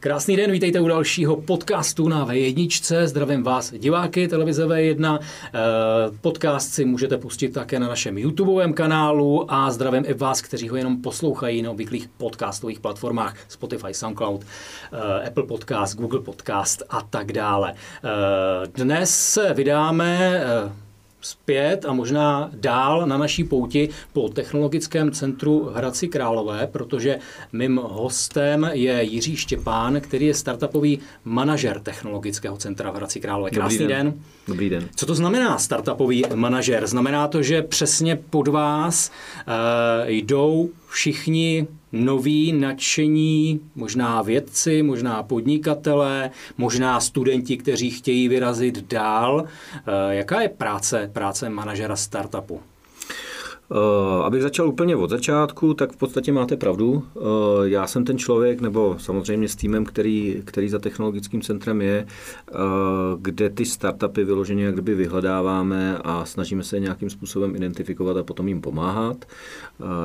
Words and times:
Krásný 0.00 0.36
den, 0.36 0.50
vítejte 0.50 0.80
u 0.80 0.88
dalšího 0.88 1.36
podcastu 1.36 2.08
na 2.08 2.26
V1. 2.26 3.04
Zdravím 3.04 3.42
vás, 3.42 3.72
diváky 3.72 4.28
televize 4.28 4.66
V1. 4.66 5.18
Eh, 5.18 5.50
podcast 6.20 6.72
si 6.72 6.84
můžete 6.84 7.18
pustit 7.18 7.48
také 7.48 7.78
na 7.78 7.88
našem 7.88 8.18
YouTubeovém 8.18 8.72
kanálu 8.72 9.52
a 9.52 9.70
zdravím 9.70 10.04
i 10.06 10.14
vás, 10.14 10.42
kteří 10.42 10.68
ho 10.68 10.76
jenom 10.76 11.02
poslouchají 11.02 11.62
na 11.62 11.70
obvyklých 11.70 12.08
podcastových 12.08 12.80
platformách 12.80 13.36
Spotify, 13.48 13.94
SoundCloud, 13.94 14.40
eh, 14.42 15.26
Apple 15.26 15.46
Podcast, 15.46 15.96
Google 15.96 16.20
Podcast 16.20 16.82
a 16.88 17.02
tak 17.02 17.32
dále. 17.32 17.74
Eh, 17.74 18.66
dnes 18.66 19.32
se 19.32 19.54
vydáme 19.54 20.40
zpět 21.20 21.84
a 21.84 21.92
možná 21.92 22.50
dál 22.54 23.06
na 23.06 23.18
naší 23.18 23.44
pouti 23.44 23.88
po 24.12 24.28
technologickém 24.28 25.10
centru 25.10 25.70
Hradci 25.74 26.08
Králové, 26.08 26.66
protože 26.66 27.18
mým 27.52 27.80
hostem 27.82 28.70
je 28.72 29.02
Jiří 29.02 29.36
Štěpán, 29.36 30.00
který 30.00 30.26
je 30.26 30.34
startupový 30.34 30.98
manažer 31.24 31.80
technologického 31.80 32.56
centra 32.56 32.90
v 32.90 32.94
Hradci 32.94 33.20
Králové. 33.20 33.50
Krásný 33.50 33.78
Dobrý 33.78 33.94
den. 33.94 34.06
den. 34.06 34.20
Dobrý 34.48 34.70
den. 34.70 34.88
Co 34.96 35.06
to 35.06 35.14
znamená 35.14 35.58
startupový 35.58 36.24
manažer? 36.34 36.86
Znamená 36.86 37.28
to, 37.28 37.42
že 37.42 37.62
přesně 37.62 38.16
pod 38.30 38.48
vás 38.48 39.10
uh, 39.46 39.54
jdou 40.08 40.70
všichni 40.96 41.66
noví, 41.92 42.52
nadšení, 42.52 43.60
možná 43.74 44.22
vědci, 44.22 44.82
možná 44.82 45.22
podnikatelé, 45.22 46.30
možná 46.58 47.00
studenti, 47.00 47.56
kteří 47.56 47.90
chtějí 47.90 48.28
vyrazit 48.28 48.88
dál. 48.88 49.44
Eh, 49.74 50.14
jaká 50.14 50.40
je 50.40 50.48
práce, 50.48 51.10
práce 51.12 51.48
manažera 51.48 51.96
startupu? 51.96 52.60
Uh, 53.70 54.24
abych 54.24 54.42
začal 54.42 54.68
úplně 54.68 54.96
od 54.96 55.10
začátku, 55.10 55.74
tak 55.74 55.92
v 55.92 55.96
podstatě 55.96 56.32
máte 56.32 56.56
pravdu. 56.56 56.90
Uh, 56.92 57.02
já 57.64 57.86
jsem 57.86 58.04
ten 58.04 58.18
člověk, 58.18 58.60
nebo 58.60 58.96
samozřejmě 58.98 59.48
s 59.48 59.56
týmem, 59.56 59.84
který, 59.84 60.42
který 60.44 60.68
za 60.68 60.78
technologickým 60.78 61.42
centrem 61.42 61.80
je, 61.80 62.06
uh, 62.52 62.58
kde 63.20 63.50
ty 63.50 63.64
startupy 63.64 64.24
vyloženě 64.24 64.64
jak 64.64 64.74
kdyby 64.74 64.94
vyhledáváme 64.94 65.98
a 66.04 66.24
snažíme 66.24 66.62
se 66.62 66.80
nějakým 66.80 67.10
způsobem 67.10 67.56
identifikovat 67.56 68.16
a 68.16 68.22
potom 68.22 68.48
jim 68.48 68.60
pomáhat. 68.60 69.24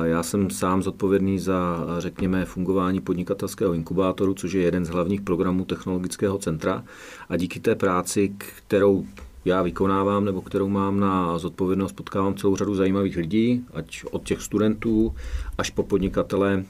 Já 0.02 0.22
jsem 0.22 0.50
sám 0.50 0.82
zodpovědný 0.82 1.38
za, 1.38 1.86
řekněme, 1.98 2.44
fungování 2.44 3.00
podnikatelského 3.00 3.74
inkubátoru, 3.74 4.34
což 4.34 4.52
je 4.52 4.62
jeden 4.62 4.84
z 4.84 4.88
hlavních 4.88 5.20
programů 5.20 5.64
technologického 5.64 6.38
centra. 6.38 6.84
A 7.28 7.36
díky 7.36 7.60
té 7.60 7.74
práci, 7.74 8.34
kterou 8.38 9.04
já 9.44 9.62
vykonávám 9.62 10.24
nebo 10.24 10.42
kterou 10.42 10.68
mám 10.68 11.00
na 11.00 11.38
zodpovědnost, 11.38 11.92
potkávám 11.92 12.34
celou 12.34 12.56
řadu 12.56 12.74
zajímavých 12.74 13.16
lidí, 13.16 13.64
ať 13.74 14.04
od 14.10 14.24
těch 14.24 14.42
studentů 14.42 15.14
až 15.58 15.70
po 15.70 15.82
podnikatele, 15.82 16.64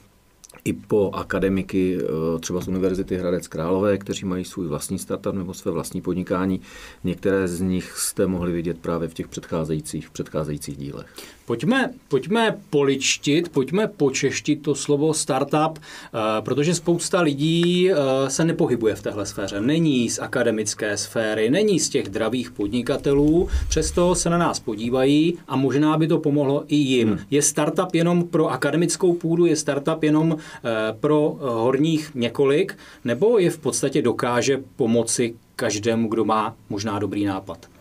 i 0.65 0.73
po 0.73 1.11
akademiky 1.13 1.97
eh, 2.01 2.39
třeba 2.39 2.61
z 2.61 2.67
Univerzity 2.67 3.17
Hradec 3.17 3.47
Králové, 3.47 3.97
kteří 3.97 4.25
mají 4.25 4.45
svůj 4.45 4.67
vlastní 4.67 4.99
startup 4.99 5.35
nebo 5.35 5.53
své 5.53 5.71
vlastní 5.71 6.01
podnikání. 6.01 6.61
Některé 7.03 7.47
z 7.47 7.61
nich 7.61 7.91
jste 7.97 8.27
mohli 8.27 8.51
vidět 8.51 8.77
právě 8.79 9.07
v 9.07 9.13
těch 9.13 9.27
předcházejících, 9.27 10.09
předcházejících 10.09 10.77
dílech. 10.77 11.07
Pojďme, 11.45 11.93
pojďme 12.07 12.57
poličtit, 12.69 13.49
pojďme 13.49 13.87
počeštit 13.87 14.61
to 14.61 14.75
slovo 14.75 15.13
startup, 15.13 15.79
eh, 15.79 16.19
protože 16.41 16.75
spousta 16.75 17.21
lidí 17.21 17.91
eh, 17.91 17.95
se 18.29 18.45
nepohybuje 18.45 18.95
v 18.95 19.01
téhle 19.01 19.25
sféře. 19.25 19.61
Není 19.61 20.09
z 20.09 20.19
akademické 20.19 20.97
sféry, 20.97 21.49
není 21.49 21.79
z 21.79 21.89
těch 21.89 22.09
dravých 22.09 22.51
podnikatelů, 22.51 23.49
přesto 23.69 24.15
se 24.15 24.29
na 24.29 24.37
nás 24.37 24.59
podívají 24.59 25.37
a 25.47 25.55
možná 25.55 25.97
by 25.97 26.07
to 26.07 26.19
pomohlo 26.19 26.63
i 26.67 26.75
jim. 26.75 27.07
Hmm. 27.07 27.19
Je 27.31 27.41
startup 27.41 27.95
jenom 27.95 28.27
pro 28.27 28.47
akademickou 28.47 29.13
půdu, 29.13 29.45
je 29.45 29.55
startup 29.55 30.03
jenom 30.03 30.37
eh, 30.37 30.69
pro 30.99 31.37
horních 31.39 32.11
několik, 32.15 32.77
nebo 33.03 33.39
je 33.39 33.49
v 33.49 33.57
podstatě 33.57 34.01
dokáže 34.01 34.59
pomoci 34.75 35.35
každému, 35.55 36.07
kdo 36.07 36.25
má 36.25 36.55
možná 36.69 36.99
dobrý 36.99 37.25
nápad? 37.25 37.72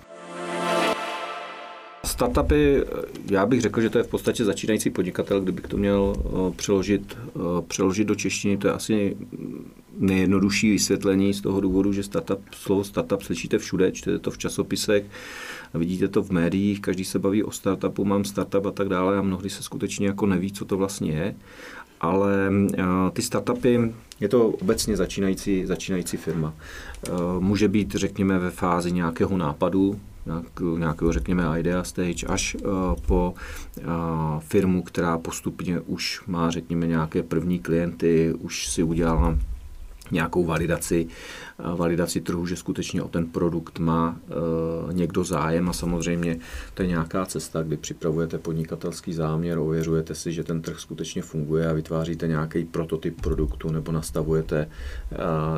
Startupy, 2.12 2.84
já 3.30 3.46
bych 3.46 3.60
řekl, 3.60 3.80
že 3.80 3.90
to 3.90 3.98
je 3.98 4.04
v 4.04 4.08
podstatě 4.08 4.44
začínající 4.44 4.90
podnikatel, 4.90 5.40
kdybych 5.40 5.66
to 5.66 5.76
měl 5.76 6.12
eh, 6.16 6.56
přeložit, 6.56 7.18
eh, 7.36 7.40
přeložit 7.66 8.04
do 8.04 8.14
češtiny, 8.14 8.56
to 8.56 8.66
je 8.66 8.72
asi 8.72 9.16
nejjednodušší 9.98 10.70
vysvětlení 10.70 11.34
z 11.34 11.40
toho 11.40 11.60
důvodu, 11.60 11.92
že 11.92 12.02
startup, 12.02 12.40
slovo 12.54 12.84
startup 12.84 13.22
slyšíte 13.22 13.58
všude, 13.58 13.92
čtete 13.92 14.18
to 14.18 14.30
v 14.30 14.38
časopisech, 14.38 15.04
vidíte 15.74 16.08
to 16.08 16.22
v 16.22 16.30
médiích, 16.30 16.80
každý 16.80 17.04
se 17.04 17.18
baví 17.18 17.42
o 17.42 17.50
startupu, 17.50 18.04
mám 18.04 18.24
startup 18.24 18.66
a 18.66 18.70
tak 18.70 18.88
dále 18.88 19.18
a 19.18 19.22
mnohdy 19.22 19.50
se 19.50 19.62
skutečně 19.62 20.06
jako 20.06 20.26
neví, 20.26 20.52
co 20.52 20.64
to 20.64 20.76
vlastně 20.76 21.12
je. 21.12 21.34
Ale 22.00 22.50
eh, 22.78 22.84
ty 23.12 23.22
startupy, 23.22 23.78
je 24.20 24.28
to 24.28 24.48
obecně 24.48 24.96
začínající, 24.96 25.66
začínající 25.66 26.16
firma. 26.16 26.54
Může 27.38 27.68
být, 27.68 27.94
řekněme, 27.94 28.38
ve 28.38 28.50
fázi 28.50 28.92
nějakého 28.92 29.36
nápadu, 29.36 30.00
nějakého, 30.78 31.12
řekněme, 31.12 31.60
idea 31.60 31.84
stage, 31.84 32.26
až 32.26 32.56
eh, 32.60 32.66
po 33.06 33.34
eh, 33.78 33.82
firmu, 34.38 34.82
která 34.82 35.18
postupně 35.18 35.80
už 35.80 36.22
má, 36.26 36.50
řekněme, 36.50 36.86
nějaké 36.86 37.22
první 37.22 37.58
klienty, 37.58 38.34
už 38.38 38.68
si 38.68 38.82
udělala 38.82 39.38
nějakou 40.10 40.44
validaci, 40.44 41.06
eh, 41.58 41.76
validaci 41.76 42.20
trhu, 42.20 42.46
že 42.46 42.56
skutečně 42.56 43.02
o 43.02 43.08
ten 43.08 43.26
produkt 43.26 43.78
má 43.78 44.16
někdo 44.92 45.24
zájem 45.24 45.68
a 45.68 45.72
samozřejmě 45.72 46.38
to 46.74 46.82
je 46.82 46.88
nějaká 46.88 47.26
cesta, 47.26 47.62
kdy 47.62 47.76
připravujete 47.76 48.38
podnikatelský 48.38 49.12
záměr, 49.12 49.58
ověřujete 49.58 50.14
si, 50.14 50.32
že 50.32 50.44
ten 50.44 50.62
trh 50.62 50.80
skutečně 50.80 51.22
funguje 51.22 51.70
a 51.70 51.72
vytváříte 51.72 52.26
nějaký 52.26 52.64
prototyp 52.64 53.20
produktu 53.20 53.72
nebo 53.72 53.92
nastavujete 53.92 54.68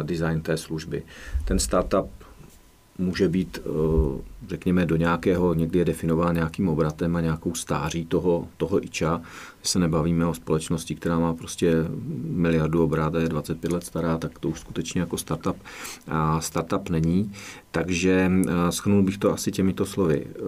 design 0.03 0.41
té 0.41 0.57
služby. 0.57 1.03
Ten 1.45 1.59
startup 1.59 2.11
může 2.99 3.29
být, 3.29 3.59
eh, 3.67 4.21
řekněme, 4.49 4.87
do 4.87 4.97
nějakého, 4.97 5.55
někdy 5.55 5.79
je 5.79 5.85
definován 5.85 6.35
nějakým 6.35 6.69
obratem 6.69 7.17
a 7.17 7.21
nějakou 7.21 7.55
stáří 7.55 8.05
toho, 8.05 8.49
toho 8.57 8.85
iča. 8.85 9.21
Když 9.61 9.71
se 9.71 9.79
nebavíme 9.79 10.27
o 10.27 10.35
společnosti, 10.35 10.95
která 10.95 11.19
má 11.19 11.35
prostě 11.35 11.75
miliardu 12.25 12.85
obrat 12.85 13.15
a 13.15 13.21
je 13.21 13.29
25 13.29 13.73
let 13.73 13.85
stará, 13.85 14.19
tak 14.19 14.39
to 14.39 14.49
už 14.49 14.61
skutečně 14.61 15.01
jako 15.01 15.19
startup, 15.19 15.57
a 16.09 16.41
startup 16.41 16.89
není. 16.89 17.33
Takže 17.71 18.31
eh, 18.47 18.73
schnul 18.73 19.03
bych 19.03 19.19
to 19.19 19.33
asi 19.33 19.53
těmito 19.53 19.87
slovy. 19.87 20.27
Eh, 20.27 20.41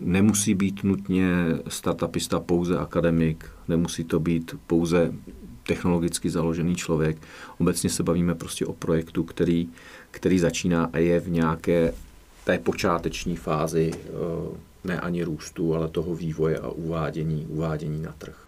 nemusí 0.00 0.54
být 0.54 0.84
nutně 0.84 1.28
startupista 1.68 2.40
pouze 2.40 2.78
akademik, 2.78 3.44
nemusí 3.68 4.04
to 4.04 4.20
být 4.20 4.54
pouze 4.66 5.12
technologicky 5.66 6.30
založený 6.30 6.76
člověk. 6.76 7.16
Obecně 7.58 7.90
se 7.90 8.02
bavíme 8.02 8.34
prostě 8.34 8.66
o 8.66 8.72
projektu, 8.72 9.24
který, 9.24 9.68
který 10.10 10.38
začíná 10.38 10.90
a 10.92 10.98
je 10.98 11.20
v 11.20 11.30
nějaké 11.30 11.94
té 12.44 12.58
počáteční 12.58 13.36
fázi 13.36 13.90
eh, 13.94 14.08
ne 14.84 15.00
ani 15.00 15.24
růstu, 15.24 15.74
ale 15.74 15.88
toho 15.88 16.14
vývoje 16.14 16.58
a 16.58 16.68
uvádění, 16.68 17.46
uvádění 17.48 18.02
na 18.02 18.14
trh. 18.18 18.46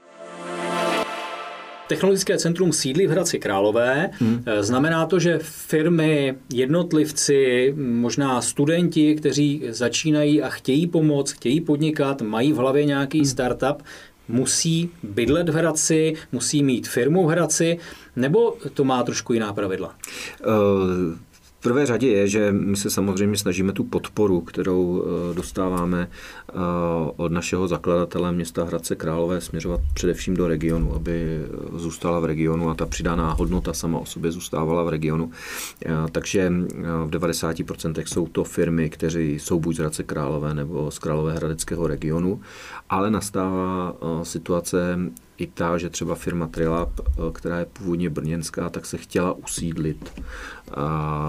Technologické 1.89 2.39
centrum 2.39 2.73
sídlí 2.73 3.06
v 3.06 3.11
Hradci 3.11 3.39
Králové. 3.39 4.11
Hmm. 4.12 4.43
Eh, 4.47 4.62
znamená 4.62 5.06
to, 5.06 5.19
že 5.19 5.39
firmy, 5.43 6.35
jednotlivci, 6.53 7.75
možná 7.77 8.43
studenti, 8.43 9.15
kteří 9.15 9.62
začínají 9.69 10.43
a 10.43 10.49
chtějí 10.49 10.87
pomoct, 10.87 11.33
chtějí 11.33 11.61
podnikat, 11.61 12.23
mají 12.23 12.53
v 12.53 12.56
hlavě 12.56 12.85
nějaký 12.85 13.19
hmm. 13.19 13.27
startup, 13.27 13.83
musí 14.28 14.91
bydlet 15.03 15.49
v 15.49 15.55
Hradci, 15.55 16.15
musí 16.33 16.62
mít 16.62 16.89
firmu 16.89 17.27
v 17.27 17.31
Hradci, 17.31 17.78
nebo 18.16 18.56
to 18.75 18.84
má 18.84 19.03
trošku 19.03 19.33
jiná 19.33 19.53
pravidla? 19.53 19.94
Uh, 20.47 21.19
v 21.58 21.60
prvé 21.60 21.86
řadě 21.86 22.08
je, 22.08 22.28
že 22.28 22.52
my 22.52 22.76
se 22.76 22.91
samozřejmě 22.91 23.36
snažíme 23.36 23.72
tu 23.72 23.84
podporu, 23.84 24.41
kterou 24.41 25.04
eh, 25.04 25.34
dostáváme 25.34 26.10
eh, 26.10 26.52
od 27.16 27.32
našeho 27.32 27.69
zakladatele 27.69 28.32
města 28.32 28.64
Hradce 28.64 28.96
Králové 28.96 29.41
směřovat 29.41 29.80
především 29.94 30.34
do 30.34 30.48
regionu, 30.48 30.94
aby 30.94 31.46
zůstala 31.74 32.20
v 32.20 32.24
regionu 32.24 32.70
a 32.70 32.74
ta 32.74 32.86
přidaná 32.86 33.32
hodnota 33.32 33.72
sama 33.72 33.99
o 33.99 34.06
sobě 34.06 34.32
zůstávala 34.32 34.82
v 34.82 34.88
regionu. 34.88 35.31
Eh, 35.87 35.90
takže 36.12 36.52
v 37.05 37.10
90% 37.10 38.02
jsou 38.06 38.26
to 38.26 38.44
firmy, 38.44 38.90
které 38.90 39.22
jsou 39.22 39.61
buď 39.61 39.76
z 39.76 39.78
Hradce 39.78 40.02
Králové 40.02 40.54
nebo 40.54 40.90
z 40.90 40.99
Králové 40.99 41.34
hradeckého 41.34 41.87
regionu, 41.87 42.40
ale 42.90 43.11
nastává 43.11 43.96
situace 44.22 44.99
i 45.38 45.46
ta, 45.46 45.79
že 45.79 45.90
třeba 45.90 46.14
firma 46.14 46.46
Trilab, 46.46 47.00
která 47.32 47.58
je 47.58 47.64
původně 47.64 48.11
brněnská, 48.11 48.70
tak 48.70 48.87
se 48.87 48.96
chtěla 48.99 49.32
usídlit 49.32 50.23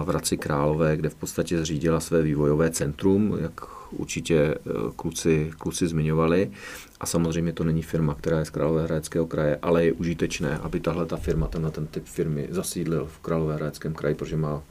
v 0.04 0.06
Hradci 0.08 0.38
Králové, 0.38 0.98
kde 0.98 1.10
v 1.10 1.16
podstatě 1.16 1.60
zřídila 1.60 2.00
své 2.00 2.22
vývojové 2.22 2.70
centrum, 2.70 3.38
jak 3.42 3.54
určitě 3.92 4.36
e, 4.38 4.56
kluci, 4.96 5.52
kluci 5.58 5.88
zmiňovali. 5.88 6.52
A 7.00 7.06
samozřejmě 7.06 7.54
to 7.54 7.64
není 7.64 7.82
firma, 7.82 8.16
která 8.16 8.40
je 8.40 8.46
z 8.46 8.50
Královéhradeckého 8.50 9.26
kraje, 9.26 9.60
ale 9.62 9.86
je 9.86 9.94
užitečné, 9.94 10.58
aby 10.58 10.80
tahle 10.80 11.06
ta 11.06 11.18
firma, 11.18 11.48
tenhle 11.48 11.72
ten 11.72 11.88
typ 11.88 12.06
firmy 12.06 12.48
zasídlil 12.52 13.06
v 13.06 13.20
Královéhradeckém 13.20 13.94
kraji, 13.94 14.16
protože 14.16 14.38
má 14.38 14.64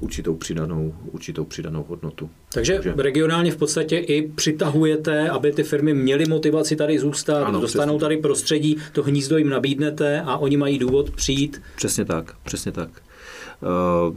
určitou 0.00 0.34
přidanou, 0.34 0.94
určitou 1.12 1.44
přidanou 1.44 1.84
hodnotu. 1.88 2.30
Takže, 2.54 2.74
Takže 2.74 2.92
regionálně 2.96 3.52
v 3.52 3.56
podstatě 3.56 3.98
i 3.98 4.28
přitahujete, 4.28 5.30
aby 5.30 5.52
ty 5.52 5.62
firmy 5.62 5.94
měly 5.94 6.24
motivaci 6.26 6.76
tady 6.76 6.98
zůstat, 6.98 7.44
ano, 7.44 7.60
dostanou 7.60 7.92
přesně. 7.92 8.00
tady 8.00 8.16
prostředí, 8.16 8.76
to 8.92 9.02
hnízdo 9.02 9.38
jim 9.38 9.48
nabídnete 9.48 10.20
a 10.20 10.36
oni 10.36 10.56
mají 10.56 10.78
důvod 10.78 11.10
přijít. 11.10 11.62
Přesně 11.76 12.04
tak, 12.04 12.34
přesně 12.44 12.72
tak. 12.72 12.88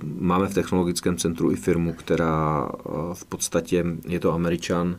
Máme 0.03 0.47
v 0.47 0.53
technologickém 0.53 1.17
centru 1.17 1.51
i 1.51 1.55
firmu, 1.55 1.93
která 1.93 2.69
v 3.13 3.25
podstatě 3.25 3.85
je 4.07 4.19
to 4.19 4.33
američan, 4.33 4.97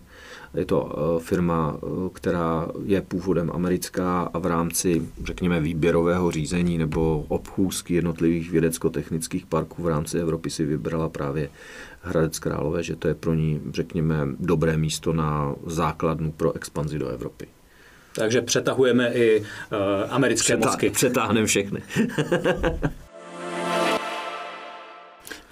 je 0.55 0.65
to 0.65 0.93
firma, 1.23 1.77
která 2.12 2.69
je 2.85 3.00
původem 3.03 3.50
americká 3.55 4.23
a 4.35 4.39
v 4.39 4.47
rámci, 4.47 5.03
řekněme, 5.25 5.61
výběrového 5.61 6.31
řízení 6.31 6.79
nebo 6.79 7.25
obchůzky 7.29 7.95
jednotlivých 7.95 8.50
vědecko-technických 8.50 9.47
parků 9.47 9.83
v 9.83 9.89
rámci 9.89 10.19
Evropy 10.19 10.50
si 10.50 10.65
vybrala 10.65 11.09
právě 11.09 11.50
Hradec 12.03 12.39
Králové, 12.39 12.83
že 12.83 12.97
to 12.97 13.09
je 13.09 13.15
pro 13.15 13.35
ní, 13.35 13.61
řekněme, 13.75 14.29
dobré 14.41 14.77
místo 14.77 15.12
na 15.12 15.55
základnu 15.67 16.33
pro 16.33 16.56
expanzi 16.56 16.99
do 16.99 17.09
Evropy. 17.09 17.47
Takže 18.15 18.43
přetahujeme 18.43 19.12
i 19.12 19.41
uh, 19.41 19.47
americké 20.11 20.56
Přetá- 20.56 20.67
mozky. 20.67 20.91
Přetáhneme 20.91 21.47
všechny. 21.47 21.83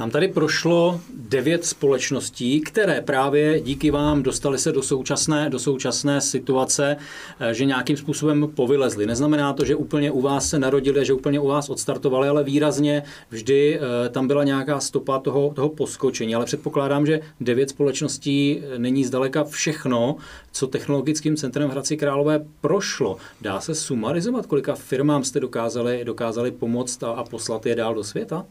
Nám 0.00 0.10
tady 0.10 0.28
prošlo 0.28 1.00
devět 1.14 1.64
společností, 1.64 2.60
které 2.60 3.00
právě 3.00 3.60
díky 3.60 3.90
vám 3.90 4.22
dostali 4.22 4.58
se 4.58 4.72
do 4.72 4.82
současné, 4.82 5.50
do 5.50 5.58
současné 5.58 6.20
situace, 6.20 6.96
eh, 7.40 7.54
že 7.54 7.64
nějakým 7.64 7.96
způsobem 7.96 8.48
povylezli. 8.54 9.06
Neznamená 9.06 9.52
to, 9.52 9.64
že 9.64 9.76
úplně 9.76 10.10
u 10.10 10.20
vás 10.20 10.48
se 10.48 10.58
narodili, 10.58 11.04
že 11.04 11.12
úplně 11.12 11.40
u 11.40 11.48
vás 11.48 11.70
odstartovali, 11.70 12.28
ale 12.28 12.44
výrazně 12.44 13.02
vždy 13.30 13.80
eh, 13.80 14.08
tam 14.08 14.26
byla 14.26 14.44
nějaká 14.44 14.80
stopa 14.80 15.18
toho, 15.18 15.52
toho 15.54 15.68
poskočení. 15.68 16.34
Ale 16.34 16.44
předpokládám, 16.44 17.06
že 17.06 17.20
devět 17.40 17.70
společností 17.70 18.62
není 18.78 19.04
zdaleka 19.04 19.44
všechno, 19.44 20.16
co 20.52 20.66
technologickým 20.66 21.36
centrem 21.36 21.68
v 21.68 21.72
Hradci 21.72 21.96
Králové 21.96 22.44
prošlo. 22.60 23.16
Dá 23.40 23.60
se 23.60 23.74
sumarizovat, 23.74 24.46
kolika 24.46 24.74
firmám 24.74 25.24
jste 25.24 25.40
dokázali, 25.40 26.04
dokázali 26.04 26.50
pomoct 26.50 27.02
a, 27.02 27.10
a 27.10 27.24
poslat 27.24 27.66
je 27.66 27.74
dál 27.74 27.94
do 27.94 28.04
světa? 28.04 28.46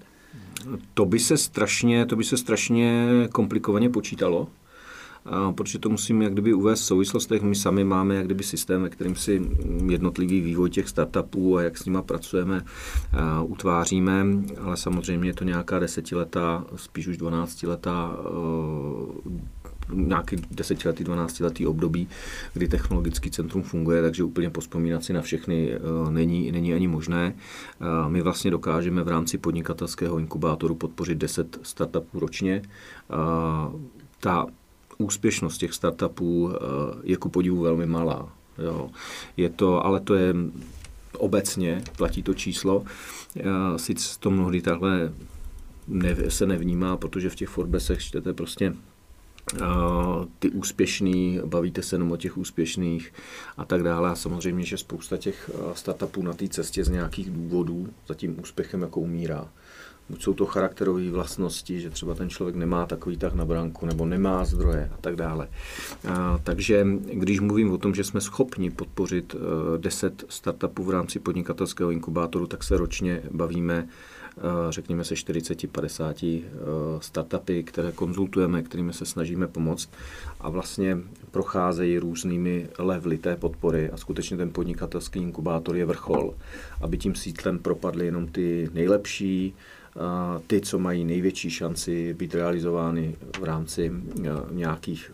To 0.94 1.06
by 1.06 1.20
se 1.20 1.38
strašně, 1.38 2.06
to 2.06 2.16
by 2.16 2.24
se 2.24 2.38
strašně 2.38 3.08
komplikovaně 3.32 3.90
počítalo, 3.90 4.48
protože 5.56 5.80
to 5.80 5.90
musím 5.90 6.22
jak 6.22 6.34
kdyby 6.34 6.54
uvést 6.54 6.82
v 6.82 6.86
souvislostech. 6.86 7.42
My 7.42 7.56
sami 7.56 7.84
máme 7.84 8.16
jak 8.16 8.26
kdyby 8.26 8.44
systém, 8.44 8.82
ve 8.82 8.90
kterým 8.90 9.16
si 9.16 9.42
jednotlivý 9.90 10.42
vývoj 10.42 10.70
těch 10.70 10.90
startupů 10.90 11.58
a 11.58 11.62
jak 11.62 11.78
s 11.78 11.86
nimi 11.86 11.98
pracujeme, 12.06 12.66
utváříme, 13.44 14.26
ale 14.62 14.78
samozřejmě 14.78 15.30
je 15.30 15.34
to 15.34 15.44
nějaká 15.44 15.80
desetiletá, 15.80 16.66
spíš 16.76 17.08
už 17.08 17.18
dvanáctiletá 17.18 18.18
nějaký 19.94 20.36
desetiletý, 20.52 21.04
dvanáctiletý 21.04 21.68
období, 21.68 22.08
kdy 22.54 22.68
technologický 22.68 23.32
centrum 23.32 23.64
funguje, 23.64 24.02
takže 24.02 24.24
úplně 24.24 24.50
pospomínat 24.50 25.04
si 25.04 25.14
na 25.14 25.22
všechny 25.22 25.78
uh, 25.78 26.12
není, 26.12 26.52
není 26.52 26.74
ani 26.74 26.88
možné. 26.88 27.34
Uh, 27.82 28.12
my 28.12 28.22
vlastně 28.22 28.52
dokážeme 28.52 29.04
v 29.04 29.08
rámci 29.08 29.38
podnikatelského 29.38 30.20
inkubátoru 30.20 30.76
podpořit 30.76 31.18
10 31.18 31.60
startupů 31.64 32.20
ročně. 32.20 32.62
Uh, 33.10 33.82
ta 34.20 34.46
úspěšnost 34.98 35.58
těch 35.58 35.74
startupů 35.74 36.52
je 37.04 37.18
ku 37.18 37.30
podivu 37.30 37.62
velmi 37.62 37.86
malá. 37.86 38.30
Jo. 38.58 38.90
Je 39.38 39.50
to, 39.50 39.86
ale 39.86 40.00
to 40.00 40.16
je 40.16 40.34
obecně, 41.18 41.82
platí 41.98 42.24
to 42.24 42.34
číslo. 42.34 42.84
Sice 43.78 44.20
to 44.20 44.32
mnohdy 44.32 44.62
takhle 44.62 45.12
se 46.30 46.46
nevnímá, 46.46 46.98
protože 46.98 47.30
v 47.30 47.36
těch 47.36 47.50
Forbesech 47.50 48.00
čtete 48.00 48.34
prostě 48.34 48.74
ty 50.40 50.50
úspěšný, 50.50 51.40
bavíte 51.46 51.84
se 51.84 51.96
jenom 51.96 52.12
o 52.12 52.18
těch 52.18 52.38
úspěšných 52.38 53.14
a 53.58 53.66
tak 53.66 53.84
dále. 53.84 54.10
A 54.10 54.16
samozřejmě, 54.16 54.64
že 54.64 54.78
spousta 54.78 55.18
těch 55.18 55.50
startupů 55.74 56.24
na 56.24 56.34
té 56.34 56.48
cestě 56.48 56.84
z 56.84 56.90
nějakých 56.90 57.30
důvodů 57.30 57.88
za 58.08 58.14
tím 58.14 58.40
úspěchem 58.40 58.82
jako 58.82 59.00
umírá. 59.00 59.50
Buď 60.10 60.24
jsou 60.24 60.34
to 60.34 60.46
charakterové 60.46 61.10
vlastnosti, 61.10 61.82
že 61.82 61.90
třeba 61.90 62.16
ten 62.16 62.30
člověk 62.30 62.56
nemá 62.56 62.86
takový 62.86 63.18
tak 63.18 63.34
na 63.34 63.46
branku, 63.46 63.86
nebo 63.86 64.06
nemá 64.06 64.46
zdroje 64.46 64.90
a 64.94 64.98
tak 65.02 65.16
dále. 65.16 65.48
A, 66.08 66.40
takže 66.44 66.88
když 67.14 67.40
mluvím 67.40 67.72
o 67.72 67.78
tom, 67.78 67.96
že 67.96 68.04
jsme 68.04 68.22
schopni 68.22 68.72
podpořit 68.72 69.36
10 69.78 70.24
startupů 70.30 70.84
v 70.84 70.90
rámci 70.90 71.20
podnikatelského 71.20 71.92
inkubátoru, 71.92 72.48
tak 72.48 72.64
se 72.64 72.78
ročně 72.78 73.22
bavíme 73.32 73.88
Eh, 73.88 74.15
řekněme 74.70 75.04
se 75.04 75.14
40-50 75.14 76.44
eh, 76.44 76.52
startupy, 77.02 77.64
které 77.64 77.92
konzultujeme, 77.92 78.64
kterými 78.64 78.94
se 78.94 79.06
snažíme 79.06 79.48
pomoct 79.48 79.90
a 80.40 80.50
vlastně 80.50 80.98
procházejí 81.32 81.98
různými 81.98 82.70
levely 82.80 83.18
té 83.18 83.36
podpory 83.36 83.90
a 83.90 83.98
skutečně 83.98 84.38
ten 84.38 84.52
podnikatelský 84.52 85.20
inkubátor 85.20 85.76
je 85.76 85.86
vrchol, 85.86 86.34
aby 86.82 86.98
tím 86.98 87.16
sítlem 87.16 87.60
propadly 87.60 88.06
jenom 88.06 88.28
ty 88.28 88.70
nejlepší, 88.74 89.54
eh, 89.96 90.00
ty, 90.48 90.62
co 90.62 90.80
mají 90.80 91.06
největší 91.06 91.50
šanci 91.50 92.14
být 92.14 92.36
realizovány 92.36 93.16
v 93.40 93.44
rámci 93.44 93.92
nějakých 94.52 95.12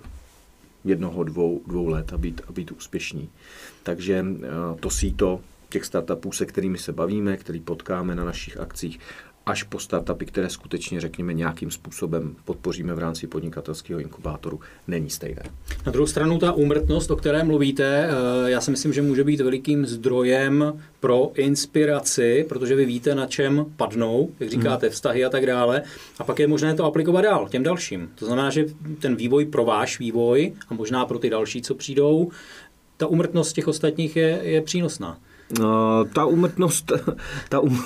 jednoho, 0.83 1.23
dvou, 1.23 1.61
dvou 1.67 1.87
let 1.87 2.13
a 2.13 2.17
být, 2.17 2.41
a 2.47 2.51
být 2.51 2.71
úspěšní. 2.71 3.29
Takže 3.83 4.25
to 4.79 4.89
síto 4.89 5.41
těch 5.71 5.85
startupů, 5.85 6.31
se 6.31 6.45
kterými 6.45 6.77
se 6.77 6.91
bavíme, 6.91 7.37
který 7.37 7.59
potkáme 7.59 8.15
na 8.15 8.25
našich 8.25 8.59
akcích, 8.59 8.99
až 9.45 9.63
po 9.63 9.79
startupy, 9.79 10.25
které 10.25 10.49
skutečně, 10.49 11.01
řekněme, 11.01 11.33
nějakým 11.33 11.71
způsobem 11.71 12.35
podpoříme 12.45 12.93
v 12.93 12.99
rámci 12.99 13.27
podnikatelského 13.27 13.99
inkubátoru, 13.99 14.59
není 14.87 15.09
stejné. 15.09 15.43
Na 15.85 15.91
druhou 15.91 16.07
stranu 16.07 16.39
ta 16.39 16.51
úmrtnost, 16.51 17.11
o 17.11 17.15
které 17.15 17.43
mluvíte, 17.43 18.09
eh, 18.09 18.51
já 18.51 18.61
si 18.61 18.71
myslím, 18.71 18.93
že 18.93 19.01
může 19.01 19.23
být 19.23 19.41
velikým 19.41 19.85
zdrojem 19.85 20.81
pro 20.99 21.31
inspiraci, 21.35 22.45
protože 22.49 22.75
vy 22.75 22.85
víte, 22.85 23.15
na 23.15 23.27
čem 23.27 23.65
padnou, 23.77 24.29
jak 24.39 24.49
říkáte, 24.49 24.87
hmm. 24.87 24.93
vztahy 24.93 25.25
a 25.25 25.29
tak 25.29 25.45
dále, 25.45 25.83
a 26.19 26.23
pak 26.23 26.39
je 26.39 26.47
možné 26.47 26.75
to 26.75 26.85
aplikovat 26.85 27.21
dál, 27.21 27.47
těm 27.49 27.63
dalším. 27.63 28.09
To 28.15 28.25
znamená, 28.25 28.49
že 28.49 28.65
ten 28.99 29.15
vývoj 29.15 29.45
pro 29.45 29.65
váš 29.65 29.99
vývoj 29.99 30.53
a 30.69 30.73
možná 30.73 31.05
pro 31.05 31.19
ty 31.19 31.29
další, 31.29 31.61
co 31.61 31.75
přijdou, 31.75 32.31
ta 32.97 33.07
úmrtnost 33.07 33.53
těch 33.53 33.67
ostatních 33.67 34.15
je, 34.15 34.39
je 34.43 34.61
přínosná. 34.61 35.19
No, 35.59 36.05
ta 36.13 36.25
úmrtnost, 36.25 36.91
ta 37.49 37.59
um... 37.59 37.83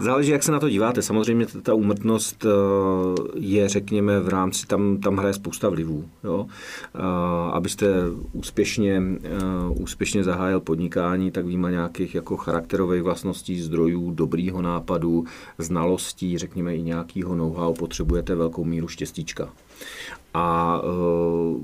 záleží, 0.00 0.30
jak 0.30 0.42
se 0.42 0.52
na 0.52 0.60
to 0.60 0.68
díváte. 0.68 1.02
Samozřejmě 1.02 1.46
ta 1.46 1.74
úmrtnost 1.74 2.44
eh, 2.44 2.48
je, 3.34 3.68
řekněme, 3.68 4.20
v 4.20 4.28
rámci, 4.28 4.66
tam, 4.66 4.98
tam 4.98 5.16
hraje 5.16 5.34
spousta 5.34 5.68
vlivů. 5.68 6.04
Jo? 6.24 6.46
Eh, 6.94 6.98
abyste 7.52 7.86
úspěšně, 8.32 9.02
eh, 9.24 9.28
úspěšně 9.68 10.24
zahájil 10.24 10.60
podnikání, 10.60 11.30
tak 11.30 11.46
výma 11.46 11.70
nějakých 11.70 12.14
jako 12.14 12.36
charakterových 12.36 13.02
vlastností, 13.02 13.60
zdrojů, 13.60 14.10
dobrýho 14.10 14.62
nápadu, 14.62 15.24
znalostí, 15.58 16.38
řekněme 16.38 16.76
i 16.76 16.82
nějakého 16.82 17.34
know-how, 17.34 17.74
potřebujete 17.74 18.34
velkou 18.34 18.64
míru 18.64 18.88
štěstíčka. 18.88 19.48
A 20.34 20.80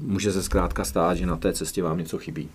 může 0.01 0.33
se 0.33 0.43
zkrátka 0.43 0.85
stát, 0.85 1.15
že 1.17 1.27
na 1.27 1.37
té 1.37 1.53
cestě 1.53 1.83
vám 1.83 1.99
něco 1.99 2.19
chybí. 2.19 2.49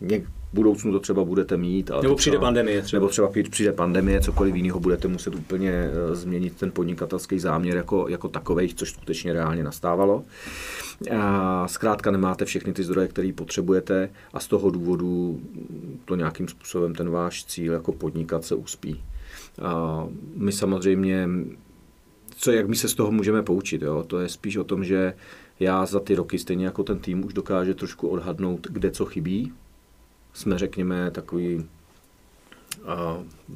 Něk, 0.00 0.24
v 0.52 0.54
budoucnu 0.54 0.92
to 0.92 1.00
třeba 1.00 1.24
budete 1.24 1.56
mít. 1.56 1.90
Ale 1.90 2.02
nebo 2.02 2.14
přijde 2.14 2.36
třeba, 2.36 2.46
pandemie. 2.46 2.82
Třeba. 2.82 3.00
Nebo 3.00 3.08
třeba 3.08 3.30
přijde 3.50 3.72
pandemie, 3.72 4.20
cokoliv 4.20 4.54
jiného 4.54 4.80
budete 4.80 5.08
muset 5.08 5.34
úplně 5.34 5.72
eh, 5.72 6.14
změnit 6.14 6.56
ten 6.56 6.70
podnikatelský 6.70 7.38
záměr 7.38 7.76
jako, 7.76 8.08
jako 8.08 8.28
takový, 8.28 8.74
což 8.74 8.90
skutečně 8.90 9.32
reálně 9.32 9.64
nastávalo. 9.64 10.24
A 11.18 11.68
zkrátka 11.68 12.10
nemáte 12.10 12.44
všechny 12.44 12.72
ty 12.72 12.84
zdroje, 12.84 13.08
které 13.08 13.32
potřebujete 13.32 14.10
a 14.32 14.40
z 14.40 14.46
toho 14.48 14.70
důvodu 14.70 15.40
to 16.04 16.16
nějakým 16.16 16.48
způsobem 16.48 16.94
ten 16.94 17.10
váš 17.10 17.44
cíl 17.44 17.72
jako 17.72 17.92
podnikat 17.92 18.44
se 18.44 18.54
uspí. 18.54 19.02
A 19.62 20.06
my 20.34 20.52
samozřejmě, 20.52 21.28
co, 22.36 22.52
jak 22.52 22.68
my 22.68 22.76
se 22.76 22.88
z 22.88 22.94
toho 22.94 23.10
můžeme 23.10 23.42
poučit, 23.42 23.82
jo? 23.82 24.04
to 24.06 24.18
je 24.18 24.28
spíš 24.28 24.56
o 24.56 24.64
tom, 24.64 24.84
že 24.84 25.14
já 25.60 25.86
za 25.86 26.00
ty 26.00 26.14
roky, 26.14 26.38
stejně 26.38 26.64
jako 26.64 26.82
ten 26.82 26.98
tým, 26.98 27.24
už 27.24 27.32
dokáže 27.32 27.74
trošku 27.74 28.08
odhadnout, 28.08 28.66
kde 28.70 28.90
co 28.90 29.06
chybí, 29.06 29.52
jsme, 30.32 30.58
řekněme, 30.58 31.10
takový 31.10 31.64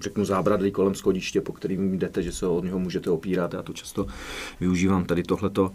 řeknu 0.01 0.25
zábradlí 0.25 0.71
kolem 0.71 0.95
schodiště, 0.95 1.41
po 1.41 1.53
kterým 1.53 1.99
jdete, 1.99 2.23
že 2.23 2.33
se 2.33 2.47
od 2.47 2.65
něho 2.65 2.79
můžete 2.79 3.11
opírat. 3.11 3.55
Já 3.55 3.63
to 3.63 3.73
často 3.73 4.07
využívám 4.61 5.05
tady 5.05 5.23
tohleto, 5.23 5.73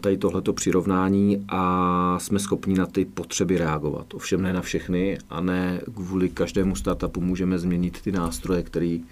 tady 0.00 0.16
tohleto 0.16 0.52
přirovnání 0.52 1.44
a 1.48 2.18
jsme 2.18 2.38
schopni 2.38 2.74
na 2.74 2.86
ty 2.86 3.04
potřeby 3.04 3.58
reagovat. 3.58 4.14
Ovšem 4.14 4.42
ne 4.42 4.52
na 4.52 4.60
všechny 4.62 5.18
a 5.30 5.40
ne 5.40 5.80
kvůli 5.94 6.28
každému 6.28 6.76
startupu 6.76 7.20
můžeme 7.20 7.58
změnit 7.58 8.00
ty 8.00 8.12
nástroje, 8.12 8.62
který, 8.62 9.04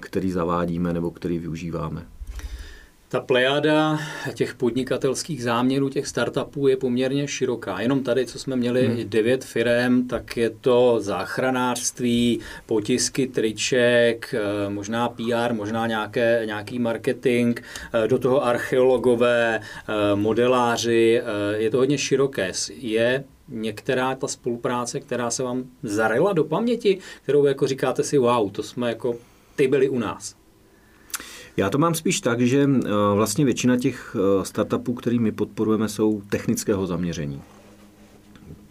který 0.00 0.30
zavádíme 0.30 0.92
nebo 0.92 1.10
který 1.10 1.38
využíváme. 1.38 2.06
Ta 3.10 3.20
plejada 3.20 3.98
těch 4.34 4.54
podnikatelských 4.54 5.42
záměrů, 5.42 5.88
těch 5.88 6.06
startupů 6.06 6.68
je 6.68 6.76
poměrně 6.76 7.28
široká. 7.28 7.80
Jenom 7.80 8.02
tady, 8.02 8.26
co 8.26 8.38
jsme 8.38 8.56
měli 8.56 8.86
hmm. 8.86 9.08
devět 9.08 9.44
firm, 9.44 10.08
tak 10.08 10.36
je 10.36 10.50
to 10.50 10.96
záchranářství, 11.00 12.40
potisky 12.66 13.26
triček, 13.26 14.34
eh, 14.34 14.70
možná 14.70 15.08
PR, 15.08 15.52
možná 15.52 15.86
nějaké, 15.86 16.42
nějaký 16.44 16.78
marketing, 16.78 17.60
eh, 17.60 18.08
do 18.08 18.18
toho 18.18 18.44
archeologové, 18.44 19.60
eh, 19.60 19.92
modeláři. 20.14 21.22
Je 21.56 21.70
to 21.70 21.76
hodně 21.76 21.98
široké. 21.98 22.52
Je 22.70 23.24
některá 23.48 24.14
ta 24.14 24.28
spolupráce, 24.28 25.00
která 25.00 25.30
se 25.30 25.42
vám 25.42 25.64
zarila 25.82 26.32
do 26.32 26.44
paměti, 26.44 26.98
kterou 27.22 27.46
jako 27.46 27.66
říkáte 27.66 28.02
si, 28.02 28.18
wow, 28.18 28.50
to 28.50 28.62
jsme 28.62 28.88
jako, 28.88 29.16
ty 29.56 29.68
byli 29.68 29.88
u 29.88 29.98
nás. 29.98 30.38
Já 31.58 31.70
to 31.70 31.78
mám 31.78 31.94
spíš 31.94 32.20
tak, 32.20 32.40
že 32.40 32.70
vlastně 33.14 33.44
většina 33.44 33.76
těch 33.76 34.16
startupů, 34.42 34.94
který 34.94 35.18
my 35.18 35.32
podporujeme, 35.32 35.88
jsou 35.88 36.22
technického 36.30 36.86
zaměření. 36.86 37.42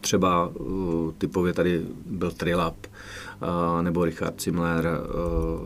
Třeba 0.01 0.51
typově 1.17 1.53
tady 1.53 1.81
byl 2.05 2.31
Trilab, 2.31 2.75
nebo 3.81 4.05
Richard 4.05 4.41
Simler, 4.41 4.87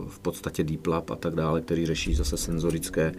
v 0.08 0.18
podstatě 0.18 0.64
Deep 0.64 0.86
Lab 0.86 1.10
a 1.10 1.16
tak 1.16 1.34
dále, 1.34 1.60
který 1.60 1.86
řeší 1.86 2.14
zase 2.14 2.36
senzorické, 2.36 3.14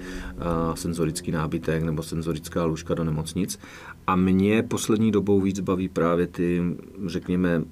senzorický 0.73 1.31
nábytek 1.31 1.83
nebo 1.83 2.03
senzorická 2.03 2.65
lůžka 2.65 2.93
do 2.93 3.03
nemocnic. 3.03 3.59
A 4.07 4.15
mě 4.15 4.63
poslední 4.63 5.11
dobou 5.11 5.41
víc 5.41 5.59
baví 5.59 5.89
právě 5.89 6.27
ty, 6.27 6.63
řekněme, 7.05 7.63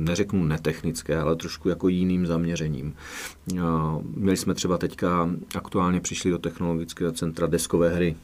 neřeknu 0.00 0.44
netechnické, 0.44 1.18
ale 1.18 1.36
trošku 1.36 1.68
jako 1.68 1.88
jiným 1.88 2.26
zaměřením. 2.26 2.94
Měli 4.14 4.36
jsme 4.36 4.54
třeba 4.54 4.78
teďka, 4.78 5.30
aktuálně 5.54 6.00
přišli 6.00 6.30
do 6.30 6.38
technologického 6.38 7.12
centra 7.12 7.46
deskové 7.46 7.88
hry, 7.88 8.16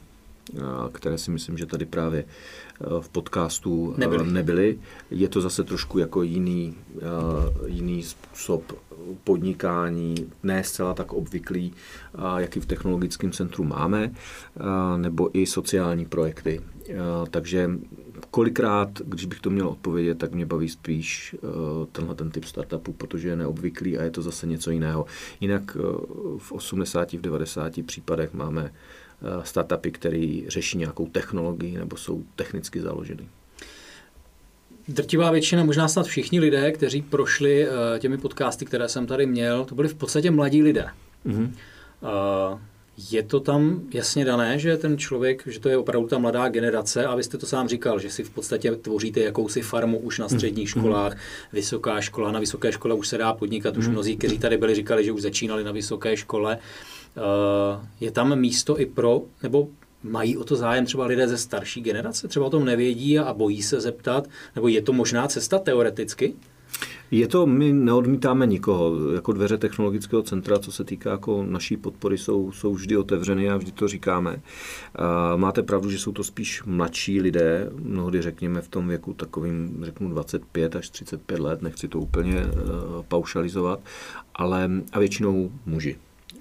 které 0.91 1.17
si 1.17 1.31
myslím, 1.31 1.57
že 1.57 1.65
tady 1.65 1.85
právě 1.85 2.25
v 2.99 3.09
podcastu 3.09 3.93
nebyly. 3.97 4.31
nebyly. 4.31 4.79
Je 5.11 5.29
to 5.29 5.41
zase 5.41 5.63
trošku 5.63 5.99
jako 5.99 6.23
jiný, 6.23 6.75
jiný 7.65 8.03
způsob 8.03 8.63
podnikání, 9.23 10.15
ne 10.43 10.63
zcela 10.63 10.93
tak 10.93 11.13
obvyklý, 11.13 11.73
jaký 12.37 12.59
v 12.59 12.65
technologickém 12.65 13.31
centru 13.31 13.63
máme, 13.63 14.11
nebo 14.97 15.37
i 15.37 15.45
sociální 15.45 16.05
projekty. 16.05 16.61
Takže 17.31 17.69
kolikrát, 18.31 18.89
když 19.05 19.25
bych 19.25 19.39
to 19.39 19.49
měl 19.49 19.67
odpovědět, 19.67 20.17
tak 20.17 20.31
mě 20.31 20.45
baví 20.45 20.69
spíš 20.69 21.35
tenhle 21.91 22.15
ten 22.15 22.31
typ 22.31 22.45
startupu, 22.45 22.93
protože 22.93 23.29
je 23.29 23.35
neobvyklý 23.35 23.97
a 23.97 24.03
je 24.03 24.11
to 24.11 24.21
zase 24.21 24.47
něco 24.47 24.71
jiného. 24.71 25.05
Jinak 25.41 25.77
v 26.37 26.51
80, 26.51 27.13
v 27.13 27.21
90 27.21 27.85
případech 27.85 28.33
máme 28.33 28.73
startupy, 29.43 29.91
které 29.91 30.41
řeší 30.47 30.77
nějakou 30.77 31.07
technologii 31.07 31.77
nebo 31.77 31.97
jsou 31.97 32.23
technicky 32.35 32.81
založeny. 32.81 33.27
Drtivá 34.87 35.31
většina, 35.31 35.63
možná 35.63 35.87
snad 35.87 36.05
všichni 36.05 36.39
lidé, 36.39 36.71
kteří 36.71 37.01
prošli 37.01 37.67
eh, 37.67 37.99
těmi 37.99 38.17
podcasty, 38.17 38.65
které 38.65 38.89
jsem 38.89 39.07
tady 39.07 39.25
měl, 39.25 39.65
to 39.65 39.75
byli 39.75 39.87
v 39.87 39.95
podstatě 39.95 40.31
mladí 40.31 40.63
lidé. 40.63 40.87
Mm-hmm. 41.25 41.51
Je 43.11 43.23
to 43.23 43.39
tam 43.39 43.81
jasně 43.93 44.25
dané, 44.25 44.59
že 44.59 44.77
ten 44.77 44.97
člověk, 44.97 45.47
že 45.47 45.59
to 45.59 45.69
je 45.69 45.77
opravdu 45.77 46.07
ta 46.07 46.17
mladá 46.17 46.49
generace 46.49 47.05
a 47.05 47.15
vy 47.15 47.23
jste 47.23 47.37
to 47.37 47.45
sám 47.45 47.67
říkal, 47.67 47.99
že 47.99 48.09
si 48.09 48.23
v 48.23 48.29
podstatě 48.29 48.71
tvoříte 48.71 49.19
jakousi 49.19 49.61
farmu 49.61 49.99
už 49.99 50.19
na 50.19 50.29
středních 50.29 50.75
mhm. 50.75 50.81
školách, 50.81 51.17
vysoká 51.53 52.01
škola, 52.01 52.31
na 52.31 52.39
vysoké 52.39 52.71
škole 52.71 52.95
už 52.95 53.07
se 53.07 53.17
dá 53.17 53.33
podnikat, 53.33 53.77
už 53.77 53.85
mhm. 53.85 53.93
mnozí, 53.93 54.17
kteří 54.17 54.39
tady 54.39 54.57
byli, 54.57 54.75
říkali, 54.75 55.05
že 55.05 55.11
už 55.11 55.21
začínali 55.21 55.63
na 55.63 55.71
vysoké 55.71 56.17
škole. 56.17 56.57
Eh, 56.59 56.96
je 57.99 58.11
tam 58.11 58.39
místo 58.39 58.79
i 58.79 58.85
pro, 58.85 59.21
nebo 59.43 59.67
mají 60.03 60.37
o 60.37 60.43
to 60.43 60.55
zájem 60.55 60.85
třeba 60.85 61.05
lidé 61.05 61.27
ze 61.27 61.37
starší 61.37 61.81
generace, 61.81 62.27
třeba 62.27 62.45
o 62.45 62.49
tom 62.49 62.65
nevědí 62.65 63.19
a 63.19 63.33
bojí 63.33 63.63
se 63.63 63.81
zeptat, 63.81 64.27
nebo 64.55 64.67
je 64.67 64.81
to 64.81 64.93
možná 64.93 65.27
cesta 65.27 65.59
teoreticky? 65.59 66.33
Je 67.11 67.27
to, 67.27 67.45
my 67.45 67.73
neodmítáme 67.73 68.47
nikoho. 68.47 69.11
Jako 69.13 69.33
dveře 69.33 69.57
technologického 69.57 70.23
centra, 70.23 70.59
co 70.59 70.71
se 70.71 70.83
týká 70.83 71.11
jako 71.11 71.43
naší 71.43 71.77
podpory, 71.77 72.17
jsou, 72.17 72.51
jsou 72.51 72.73
vždy 72.73 72.97
otevřeny 72.97 73.49
a 73.49 73.57
vždy 73.57 73.71
to 73.71 73.87
říkáme. 73.87 74.41
A 74.95 75.35
máte 75.35 75.63
pravdu, 75.63 75.89
že 75.89 75.99
jsou 75.99 76.11
to 76.11 76.23
spíš 76.23 76.63
mladší 76.63 77.21
lidé, 77.21 77.69
mnohdy 77.79 78.21
řekněme 78.21 78.61
v 78.61 78.67
tom 78.67 78.87
věku 78.87 79.13
takovým, 79.13 79.79
řeknu 79.83 80.09
25 80.09 80.75
až 80.75 80.89
35 80.89 81.39
let, 81.39 81.61
nechci 81.61 81.87
to 81.87 81.99
úplně 81.99 82.45
uh, 82.45 82.51
paušalizovat, 83.07 83.79
ale 84.35 84.69
a 84.91 84.99
většinou 84.99 85.51
muži. 85.65 85.97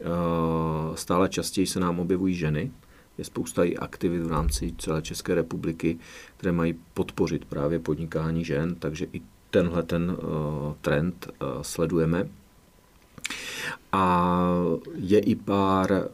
Uh, 0.06 0.94
stále 0.94 1.28
častěji 1.28 1.66
se 1.66 1.80
nám 1.80 2.00
objevují 2.00 2.34
ženy, 2.34 2.70
je 3.18 3.24
spousta 3.24 3.64
i 3.64 3.76
aktivit 3.76 4.18
v 4.18 4.30
rámci 4.30 4.74
celé 4.78 5.02
České 5.02 5.34
republiky, 5.34 5.98
které 6.36 6.52
mají 6.52 6.74
podpořit 6.94 7.44
právě 7.44 7.78
podnikání 7.78 8.44
žen, 8.44 8.74
takže 8.74 9.06
i 9.12 9.22
tenhle 9.50 9.82
ten 9.82 10.10
uh, 10.10 10.74
trend 10.80 11.28
uh, 11.28 11.62
sledujeme. 11.62 12.28
A 13.92 14.38
je 14.94 15.18
i 15.18 15.34
pár 15.34 16.08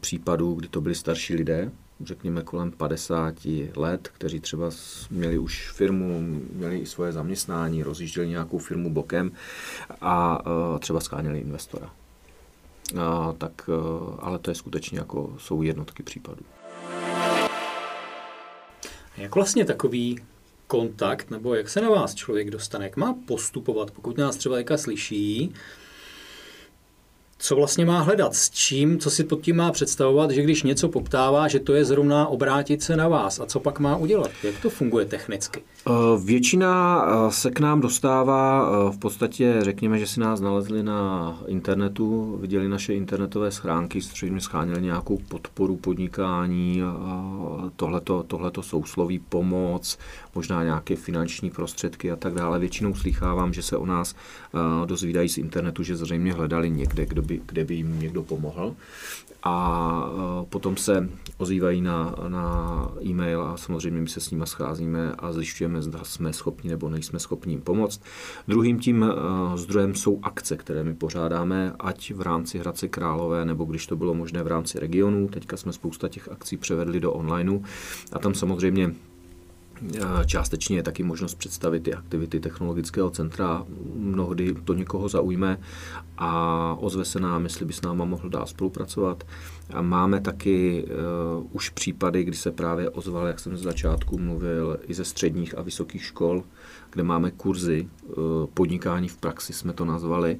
případů, 0.00 0.54
kdy 0.54 0.68
to 0.68 0.80
byli 0.80 0.94
starší 0.94 1.34
lidé, 1.34 1.72
řekněme 2.04 2.42
kolem 2.42 2.70
50 2.70 3.34
let, 3.76 4.10
kteří 4.14 4.40
třeba 4.40 4.70
měli 5.10 5.38
už 5.38 5.70
firmu, 5.70 6.40
měli 6.52 6.78
i 6.78 6.86
svoje 6.86 7.12
zaměstnání, 7.12 7.82
rozjížděli 7.82 8.28
nějakou 8.28 8.58
firmu 8.58 8.90
bokem 8.90 9.32
a 10.00 10.42
třeba 10.80 11.00
skáněli 11.00 11.38
investora. 11.38 11.90
A, 12.98 13.34
tak, 13.38 13.70
ale 14.18 14.38
to 14.38 14.50
je 14.50 14.54
skutečně 14.54 14.98
jako 14.98 15.34
jsou 15.38 15.62
jednotky 15.62 16.02
případů. 16.02 16.44
Jak 19.16 19.34
vlastně 19.34 19.64
takový 19.64 20.18
kontakt, 20.66 21.30
nebo 21.30 21.54
jak 21.54 21.68
se 21.68 21.80
na 21.80 21.90
vás 21.90 22.14
člověk 22.14 22.50
dostane, 22.50 22.84
jak 22.84 22.96
má 22.96 23.14
postupovat, 23.26 23.90
pokud 23.90 24.18
nás 24.18 24.36
třeba 24.36 24.58
jaka 24.58 24.78
slyší, 24.78 25.52
co 27.40 27.56
vlastně 27.56 27.86
má 27.86 28.00
hledat, 28.00 28.34
s 28.34 28.50
čím, 28.50 28.98
co 28.98 29.10
si 29.10 29.24
pod 29.24 29.40
tím 29.40 29.56
má 29.56 29.72
představovat, 29.72 30.30
že 30.30 30.42
když 30.42 30.62
něco 30.62 30.88
poptává, 30.88 31.48
že 31.48 31.60
to 31.60 31.74
je 31.74 31.84
zrovna 31.84 32.26
obrátit 32.26 32.82
se 32.82 32.96
na 32.96 33.08
vás 33.08 33.40
a 33.40 33.46
co 33.46 33.60
pak 33.60 33.80
má 33.80 33.96
udělat, 33.96 34.30
jak 34.42 34.54
to 34.62 34.70
funguje 34.70 35.06
technicky? 35.06 35.62
Eh, 35.86 35.92
většina 36.24 37.04
eh, 37.06 37.32
se 37.32 37.50
k 37.50 37.60
nám 37.60 37.80
dostává, 37.80 38.68
eh, 38.68 38.92
v 38.92 38.98
podstatě 38.98 39.56
řekněme, 39.60 39.98
že 39.98 40.06
si 40.06 40.20
nás 40.20 40.40
nalezli 40.40 40.82
na 40.82 41.38
internetu, 41.46 42.38
viděli 42.40 42.68
naše 42.68 42.94
internetové 42.94 43.50
schránky, 43.50 44.02
středně 44.02 44.40
scháněli 44.40 44.82
nějakou 44.82 45.18
podporu 45.28 45.76
podnikání, 45.76 46.82
tohleto, 47.76 48.22
tohleto 48.22 48.62
sousloví 48.62 49.18
pomoc, 49.18 49.98
možná 50.34 50.64
nějaké 50.64 50.96
finanční 50.96 51.50
prostředky 51.50 52.10
a 52.10 52.16
tak 52.16 52.34
dále. 52.34 52.58
Většinou 52.58 52.94
slýchávám, 52.94 53.52
že 53.52 53.62
se 53.62 53.76
o 53.76 53.86
nás 53.86 54.14
dozvídají 54.84 55.28
z 55.28 55.38
internetu, 55.38 55.82
že 55.82 55.96
zřejmě 55.96 56.32
hledali 56.32 56.70
někde, 56.70 57.06
kdo 57.06 57.22
by, 57.22 57.29
kde 57.46 57.64
by 57.64 57.74
jim 57.74 58.00
někdo 58.00 58.22
pomohl 58.22 58.74
a 59.42 60.10
potom 60.48 60.76
se 60.76 61.08
ozývají 61.36 61.80
na, 61.80 62.14
na 62.28 62.88
e-mail 63.04 63.42
a 63.42 63.56
samozřejmě 63.56 64.00
my 64.00 64.08
se 64.08 64.20
s 64.20 64.30
nimi 64.30 64.46
scházíme 64.46 65.12
a 65.18 65.32
zjišťujeme, 65.32 65.82
zda 65.82 66.04
jsme 66.04 66.32
schopni 66.32 66.70
nebo 66.70 66.90
nejsme 66.90 67.18
schopni 67.18 67.52
jim 67.52 67.60
pomoct. 67.60 68.00
Druhým 68.48 68.78
tím 68.78 69.12
zdrojem 69.54 69.94
jsou 69.94 70.18
akce, 70.22 70.56
které 70.56 70.84
my 70.84 70.94
pořádáme, 70.94 71.72
ať 71.78 72.12
v 72.12 72.20
rámci 72.20 72.58
Hradce 72.58 72.88
Králové, 72.88 73.44
nebo 73.44 73.64
když 73.64 73.86
to 73.86 73.96
bylo 73.96 74.14
možné 74.14 74.42
v 74.42 74.46
rámci 74.46 74.80
regionu. 74.80 75.28
Teďka 75.28 75.56
jsme 75.56 75.72
spousta 75.72 76.08
těch 76.08 76.28
akcí 76.28 76.56
převedli 76.56 77.00
do 77.00 77.12
onlineu 77.12 77.60
a 78.12 78.18
tam 78.18 78.34
samozřejmě 78.34 78.94
Částečně 80.26 80.76
je 80.76 80.82
taky 80.82 81.02
možnost 81.02 81.34
představit 81.34 81.80
ty 81.80 81.94
aktivity 81.94 82.40
technologického 82.40 83.10
centra. 83.10 83.64
Mnohdy 83.94 84.54
to 84.64 84.74
někoho 84.74 85.08
zaujme 85.08 85.60
a 86.18 86.74
ozve 86.80 87.04
se 87.04 87.20
nám, 87.20 87.44
jestli 87.44 87.64
by 87.64 87.72
s 87.72 87.82
náma 87.82 88.04
mohl 88.04 88.28
dál 88.28 88.46
spolupracovat. 88.46 89.24
A 89.72 89.82
máme 89.82 90.20
taky 90.20 90.84
uh, 90.84 91.46
už 91.52 91.68
případy, 91.68 92.24
kdy 92.24 92.36
se 92.36 92.50
právě 92.50 92.90
ozval, 92.90 93.26
jak 93.26 93.40
jsem 93.40 93.56
z 93.56 93.62
začátku 93.62 94.18
mluvil, 94.18 94.78
i 94.88 94.94
ze 94.94 95.04
středních 95.04 95.58
a 95.58 95.62
vysokých 95.62 96.04
škol, 96.04 96.42
kde 96.90 97.02
máme 97.02 97.30
kurzy 97.30 97.88
uh, 98.06 98.14
podnikání 98.54 99.08
v 99.08 99.16
praxi, 99.16 99.52
jsme 99.52 99.72
to 99.72 99.84
nazvali. 99.84 100.38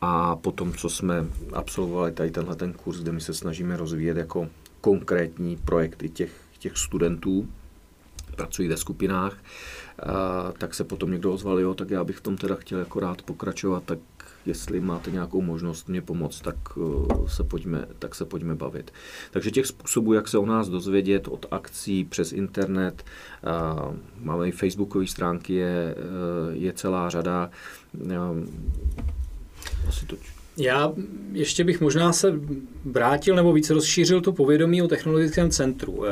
A 0.00 0.36
potom, 0.36 0.72
co 0.72 0.90
jsme 0.90 1.26
absolvovali 1.52 2.12
tady 2.12 2.30
tenhle 2.30 2.56
ten 2.56 2.72
kurz, 2.72 2.98
kde 2.98 3.12
my 3.12 3.20
se 3.20 3.34
snažíme 3.34 3.76
rozvíjet 3.76 4.16
jako 4.16 4.48
konkrétní 4.80 5.56
projekty 5.56 6.08
těch, 6.08 6.32
těch 6.58 6.76
studentů, 6.76 7.48
pracují 8.36 8.68
ve 8.68 8.76
skupinách, 8.76 9.36
tak 10.58 10.74
se 10.74 10.84
potom 10.84 11.10
někdo 11.10 11.32
ozval, 11.32 11.60
jo, 11.60 11.74
tak 11.74 11.90
já 11.90 12.04
bych 12.04 12.16
v 12.16 12.20
tom 12.20 12.36
teda 12.36 12.54
chtěl 12.54 12.78
jako 12.78 13.00
rád 13.00 13.22
pokračovat, 13.22 13.82
tak 13.84 13.98
jestli 14.46 14.80
máte 14.80 15.10
nějakou 15.10 15.42
možnost 15.42 15.88
mě 15.88 16.02
pomoct, 16.02 16.40
tak 16.40 16.76
uh, 16.76 17.26
se 17.26 17.44
pojďme, 17.44 17.86
tak 17.98 18.14
se 18.14 18.24
pojďme 18.24 18.54
bavit. 18.54 18.92
Takže 19.30 19.50
těch 19.50 19.66
způsobů, 19.66 20.12
jak 20.12 20.28
se 20.28 20.38
o 20.38 20.46
nás 20.46 20.68
dozvědět, 20.68 21.28
od 21.28 21.46
akcí 21.50 22.04
přes 22.04 22.32
internet, 22.32 23.04
máme 24.20 24.48
i 24.48 24.52
facebookové 24.52 25.06
stránky, 25.06 25.54
je, 25.54 25.94
uh, 25.94 26.56
je 26.56 26.72
celá 26.72 27.10
řada. 27.10 27.50
Asi 29.88 30.06
to 30.06 30.16
já 30.56 30.92
ještě 31.32 31.64
bych 31.64 31.80
možná 31.80 32.12
se 32.12 32.40
vrátil 32.84 33.36
nebo 33.36 33.52
více 33.52 33.74
rozšířil 33.74 34.20
to 34.20 34.32
povědomí 34.32 34.82
o 34.82 34.88
technologickém 34.88 35.50
centru. 35.50 36.04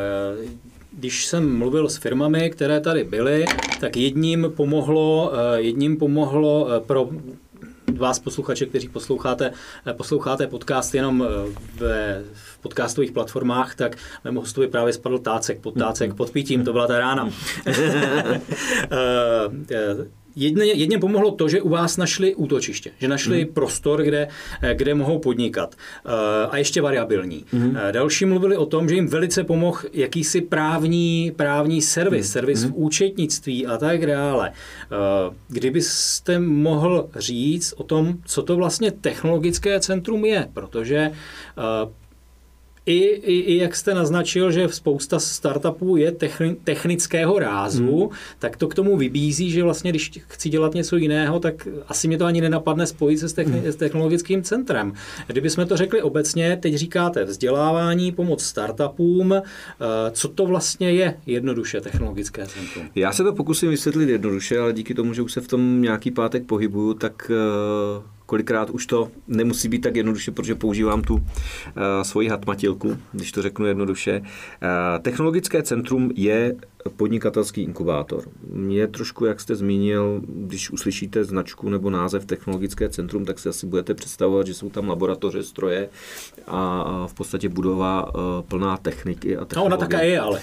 Když 0.92 1.26
jsem 1.26 1.58
mluvil 1.58 1.88
s 1.88 1.96
firmami, 1.96 2.50
které 2.50 2.80
tady 2.80 3.04
byly, 3.04 3.44
tak 3.80 3.96
jedním 3.96 4.52
pomohlo, 4.56 5.32
eh, 5.34 5.60
jedním 5.60 5.96
pomohlo 5.96 6.68
eh, 6.70 6.80
pro 6.80 7.08
vás 7.96 8.18
posluchače, 8.18 8.66
kteří 8.66 8.88
posloucháte, 8.88 9.52
eh, 9.86 9.92
posloucháte 9.92 10.46
podcast 10.46 10.94
jenom 10.94 11.26
ve, 11.74 12.24
v 12.32 12.58
podcastových 12.58 13.12
platformách, 13.12 13.74
tak 13.74 13.96
mému 14.24 14.40
hostovi 14.40 14.68
právě 14.68 14.92
spadl 14.92 15.18
tácek 15.18 15.60
pod 15.60 15.78
tácek 15.78 16.14
pod 16.14 16.30
pitím, 16.30 16.64
to 16.64 16.72
byla 16.72 16.86
ta 16.86 16.98
rána. 16.98 17.30
Jedně, 20.36 20.64
jedně 20.64 20.98
pomohlo 20.98 21.30
to, 21.30 21.48
že 21.48 21.62
u 21.62 21.68
vás 21.68 21.96
našli 21.96 22.34
útočiště, 22.34 22.90
že 22.98 23.08
našli 23.08 23.42
hmm. 23.42 23.52
prostor, 23.52 24.02
kde, 24.02 24.28
kde 24.74 24.94
mohou 24.94 25.18
podnikat. 25.18 25.74
A 26.50 26.56
ještě 26.56 26.82
variabilní. 26.82 27.44
Hmm. 27.52 27.76
Další 27.90 28.24
mluvili 28.24 28.56
o 28.56 28.66
tom, 28.66 28.88
že 28.88 28.94
jim 28.94 29.08
velice 29.08 29.44
pomohl 29.44 29.78
jakýsi 29.92 30.40
právní, 30.40 31.32
právní 31.36 31.82
servis, 31.82 32.26
hmm. 32.26 32.32
servis 32.32 32.62
hmm. 32.62 32.72
v 32.72 32.76
účetnictví 32.76 33.66
a 33.66 33.78
tak 33.78 34.06
dále. 34.06 34.52
Kdybyste 35.48 36.38
mohl 36.38 37.08
říct 37.16 37.74
o 37.76 37.82
tom, 37.82 38.18
co 38.24 38.42
to 38.42 38.56
vlastně 38.56 38.90
technologické 38.90 39.80
centrum 39.80 40.24
je, 40.24 40.48
protože 40.54 41.10
i, 42.86 42.98
i, 43.04 43.32
I 43.32 43.56
jak 43.56 43.76
jste 43.76 43.94
naznačil, 43.94 44.50
že 44.50 44.68
spousta 44.68 45.18
startupů 45.18 45.96
je 45.96 46.12
techni, 46.12 46.56
technického 46.64 47.38
rázu, 47.38 48.00
hmm. 48.00 48.16
tak 48.38 48.56
to 48.56 48.68
k 48.68 48.74
tomu 48.74 48.96
vybízí, 48.96 49.50
že 49.50 49.62
vlastně, 49.62 49.90
když 49.90 50.10
chci 50.28 50.48
dělat 50.48 50.74
něco 50.74 50.96
jiného, 50.96 51.40
tak 51.40 51.68
asi 51.88 52.08
mě 52.08 52.18
to 52.18 52.24
ani 52.24 52.40
nenapadne 52.40 52.86
spojit 52.86 53.18
se 53.18 53.28
s, 53.28 53.32
techni, 53.32 53.58
hmm. 53.58 53.72
s 53.72 53.76
technologickým 53.76 54.42
centrem. 54.42 54.92
Kdybychom 55.26 55.66
to 55.66 55.76
řekli 55.76 56.02
obecně, 56.02 56.58
teď 56.62 56.74
říkáte 56.74 57.24
vzdělávání, 57.24 58.12
pomoc 58.12 58.42
startupům, 58.42 59.32
eh, 59.32 59.42
co 60.10 60.28
to 60.28 60.46
vlastně 60.46 60.90
je 60.92 61.16
jednoduše 61.26 61.80
technologické 61.80 62.46
centrum? 62.46 62.86
Já 62.94 63.12
se 63.12 63.22
to 63.22 63.32
pokusím 63.32 63.70
vysvětlit 63.70 64.08
jednoduše, 64.08 64.58
ale 64.58 64.72
díky 64.72 64.94
tomu, 64.94 65.14
že 65.14 65.22
už 65.22 65.32
se 65.32 65.40
v 65.40 65.48
tom 65.48 65.82
nějaký 65.82 66.10
pátek 66.10 66.46
pohybuju, 66.46 66.94
tak 66.94 67.30
uh 67.30 68.19
kolikrát 68.30 68.70
už 68.70 68.86
to 68.86 69.08
nemusí 69.28 69.68
být 69.68 69.78
tak 69.78 69.96
jednoduše, 69.96 70.30
protože 70.30 70.54
používám 70.54 71.02
tu 71.02 71.14
uh, 71.14 71.22
svoji 72.02 72.28
hatmatilku, 72.28 72.96
když 73.12 73.32
to 73.32 73.42
řeknu 73.42 73.66
jednoduše. 73.66 74.20
Uh, 74.20 75.02
technologické 75.02 75.62
centrum 75.62 76.10
je 76.14 76.54
podnikatelský 76.96 77.62
inkubátor. 77.62 78.22
Mě 78.52 78.86
trošku, 78.86 79.24
jak 79.24 79.40
jste 79.40 79.56
zmínil, 79.56 80.22
když 80.26 80.70
uslyšíte 80.70 81.24
značku 81.24 81.68
nebo 81.68 81.90
název 81.90 82.24
technologické 82.24 82.88
centrum, 82.88 83.24
tak 83.24 83.38
si 83.38 83.48
asi 83.48 83.66
budete 83.66 83.94
představovat, 83.94 84.46
že 84.46 84.54
jsou 84.54 84.70
tam 84.70 84.88
laboratoře, 84.88 85.42
stroje 85.42 85.88
a 86.46 87.06
v 87.06 87.14
podstatě 87.14 87.48
budova 87.48 88.14
uh, 88.14 88.20
plná 88.48 88.76
techniky 88.76 89.36
a 89.36 89.44
technologie. 89.44 89.70
No, 89.70 89.76
ona 89.76 89.76
také 89.76 90.06
je, 90.06 90.20
ale. 90.20 90.40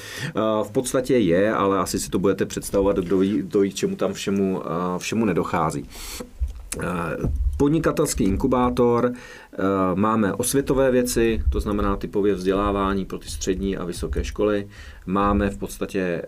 V 0.63 0.72
podstatě 0.72 1.17
je, 1.17 1.53
ale 1.53 1.79
asi 1.79 2.00
si 2.00 2.10
to 2.10 2.20
budete 2.20 2.46
představovat, 2.46 2.96
do, 2.96 3.20
do 3.41 3.67
čemu 3.67 3.96
tam 3.96 4.13
všemu, 4.13 4.62
všemu 4.98 5.25
nedochází. 5.25 5.86
Podnikatelský 7.57 8.23
inkubátor, 8.23 9.11
eh, 9.13 9.57
máme 9.95 10.33
osvětové 10.33 10.91
věci, 10.91 11.43
to 11.49 11.59
znamená 11.59 11.95
typově 11.95 12.33
vzdělávání 12.33 13.05
pro 13.05 13.19
ty 13.19 13.27
střední 13.27 13.77
a 13.77 13.85
vysoké 13.85 14.23
školy. 14.23 14.67
Máme 15.05 15.49
v 15.49 15.57
podstatě 15.57 15.99
eh, 15.99 16.27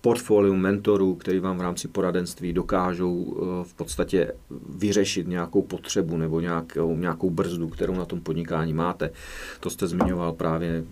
portfolium 0.00 0.60
mentorů, 0.60 1.14
který 1.14 1.38
vám 1.38 1.58
v 1.58 1.60
rámci 1.60 1.88
poradenství 1.88 2.52
dokážou 2.52 3.36
eh, 3.36 3.64
v 3.64 3.74
podstatě 3.74 4.32
vyřešit 4.68 5.28
nějakou 5.28 5.62
potřebu 5.62 6.16
nebo 6.16 6.40
nějakou, 6.40 6.96
nějakou 6.96 7.30
brzdu, 7.30 7.68
kterou 7.68 7.94
na 7.94 8.04
tom 8.04 8.20
podnikání 8.20 8.72
máte. 8.72 9.10
To 9.60 9.70
jste 9.70 9.86
zmiňoval 9.86 10.32
právě 10.32 10.84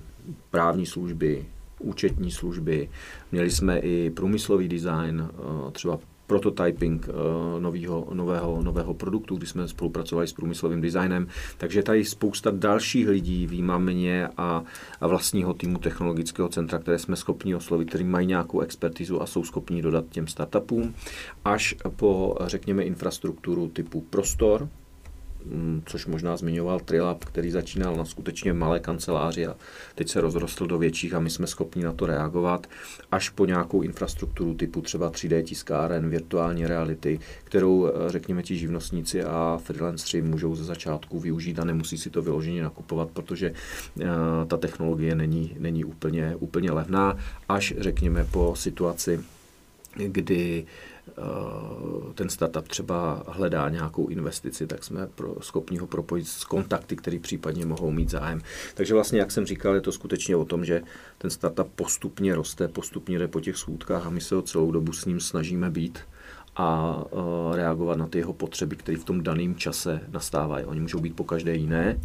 právní 0.51 0.87
služby, 0.87 1.47
účetní 1.79 2.31
služby. 2.31 2.89
Měli 3.33 3.51
jsme 3.51 3.79
i 3.79 4.11
průmyslový 4.11 4.69
design, 4.69 5.29
třeba 5.73 5.99
prototyping 6.33 7.09
eh, 7.09 7.61
nového, 7.61 8.09
nového, 8.13 8.63
nového 8.63 8.95
produktu, 8.95 9.37
kdy 9.37 9.47
jsme 9.47 9.69
spolupracovali 9.69 10.27
s 10.27 10.33
průmyslovým 10.33 10.81
designem. 10.81 11.27
Takže 11.59 11.83
tady 11.83 12.05
spousta 12.05 12.51
dalších 12.51 13.09
lidí, 13.09 13.47
výjimně 13.47 14.29
a, 14.37 14.65
a 15.01 15.07
vlastního 15.07 15.55
týmu 15.55 15.79
technologického 15.79 16.49
centra, 16.49 16.79
které 16.79 16.99
jsme 16.99 17.17
schopni 17.17 17.55
oslovit, 17.55 17.89
který 17.89 18.05
mají 18.05 18.27
nějakou 18.27 18.61
expertizu 18.61 19.23
a 19.23 19.27
jsou 19.27 19.45
schopni 19.45 19.83
dodat 19.83 20.05
těm 20.11 20.27
startupům, 20.27 20.95
až 21.45 21.75
po, 21.97 22.37
řekněme, 22.47 22.83
infrastrukturu 22.83 23.69
typu 23.69 24.01
prostor, 24.01 24.69
což 25.87 26.07
možná 26.07 26.37
zmiňoval 26.37 26.81
Trilab, 26.81 27.25
který 27.25 27.51
začínal 27.51 27.97
na 27.97 28.05
skutečně 28.05 28.53
malé 28.53 28.81
kanceláři 28.81 29.47
a 29.47 29.57
teď 29.95 30.09
se 30.09 30.21
rozrostl 30.21 30.67
do 30.67 30.79
větších 30.79 31.15
a 31.15 31.21
my 31.21 31.31
jsme 31.31 31.47
schopni 31.47 31.85
na 31.85 31.93
to 31.93 32.07
reagovat, 32.07 32.67
až 33.11 33.29
po 33.29 33.47
nějakou 33.47 33.83
infrastrukturu 33.83 34.55
typu 34.55 34.81
třeba 34.81 35.11
3D 35.11 35.43
tiskáren, 35.43 36.09
virtuální 36.09 36.67
reality, 36.67 37.21
kterou, 37.45 37.87
eh, 37.87 37.91
řekněme, 38.07 38.43
ti 38.43 38.57
živnostníci 38.57 39.25
a 39.25 39.61
freelanceri 39.65 40.23
můžou 40.23 40.57
ze 40.57 40.65
začátku 40.65 41.21
využít 41.21 41.59
a 41.59 41.65
nemusí 41.65 41.99
si 41.99 42.11
to 42.11 42.23
vyloženě 42.23 42.63
nakupovat, 42.63 43.11
protože 43.11 43.51
uh, 43.51 44.05
ta 44.47 44.57
technologie 44.57 45.15
není, 45.15 45.57
není 45.59 45.85
úplně, 45.85 46.37
úplně 46.37 46.71
levná, 46.71 47.17
až, 47.49 47.75
řekněme, 47.79 48.27
po 48.31 48.55
situaci, 48.57 49.21
kdy 49.97 50.67
Eh, 51.09 52.13
ten 52.15 52.29
startup 52.29 52.69
třeba 52.69 53.25
hledá 53.29 53.69
nějakou 53.69 54.09
investici, 54.09 54.67
tak 54.67 54.85
jsme 54.85 55.07
pro, 55.07 55.37
schopni 55.41 55.79
ho 55.79 55.87
propojit 55.87 56.29
s 56.29 56.45
kontakty, 56.45 56.97
které 56.97 57.19
případně 57.19 57.67
mohou 57.67 57.91
mít 57.91 58.11
zájem. 58.11 58.41
Takže 58.75 58.95
vlastně, 58.95 59.19
jak 59.19 59.31
jsem 59.31 59.47
říkal, 59.47 59.75
je 59.75 59.81
to 59.81 59.93
skutečně 59.93 60.37
o 60.37 60.45
tom, 60.45 60.65
že 60.65 60.83
ten 61.19 61.31
startup 61.31 61.69
postupně 61.77 62.35
roste, 62.35 62.69
postupně 62.69 63.19
jde 63.19 63.29
po 63.29 63.41
těch 63.41 63.57
schůdkách 63.57 64.07
a 64.07 64.11
my 64.11 64.21
se 64.21 64.35
ho 64.35 64.43
celou 64.43 64.71
dobu 64.71 64.93
s 64.93 65.05
ním 65.05 65.21
snažíme 65.21 65.71
být 65.71 65.99
a 66.57 66.97
uh, 67.11 67.57
reagovat 67.57 67.99
na 67.99 68.07
ty 68.07 68.19
jeho 68.19 68.33
potřeby, 68.33 68.77
které 68.77 68.99
v 68.99 69.05
tom 69.05 69.23
daném 69.23 69.55
čase 69.55 70.01
nastávají. 70.11 70.65
Oni 70.65 70.81
můžou 70.81 71.01
být 71.01 71.17
po 71.17 71.25
každé 71.25 71.55
jiné, 71.55 72.01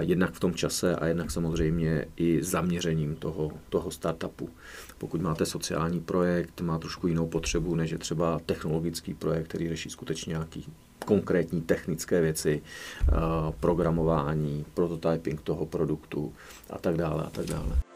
jednak 0.00 0.32
v 0.32 0.40
tom 0.40 0.54
čase 0.54 0.96
a 0.96 1.06
jednak 1.06 1.30
samozřejmě 1.30 2.06
i 2.16 2.42
zaměřením 2.42 3.14
toho, 3.16 3.50
toho 3.68 3.90
startupu. 3.90 4.48
Pokud 4.98 5.20
máte 5.20 5.46
sociální 5.46 6.00
projekt, 6.00 6.60
má 6.60 6.78
trošku 6.78 7.06
jinou 7.06 7.26
potřebu, 7.26 7.74
než 7.74 7.90
je 7.90 7.98
třeba 7.98 8.40
technologický 8.46 9.14
projekt, 9.14 9.48
který 9.48 9.68
řeší 9.68 9.90
skutečně 9.90 10.30
nějaký 10.30 10.66
konkrétní 11.04 11.62
technické 11.62 12.20
věci, 12.20 12.62
uh, 13.08 13.16
programování, 13.60 14.64
prototyping 14.74 15.40
toho 15.40 15.66
produktu 15.66 16.32
a 16.70 16.78
tak 16.78 16.96
dále 16.96 17.24
a 17.24 17.30
tak 17.30 17.46
dále. 17.46 17.91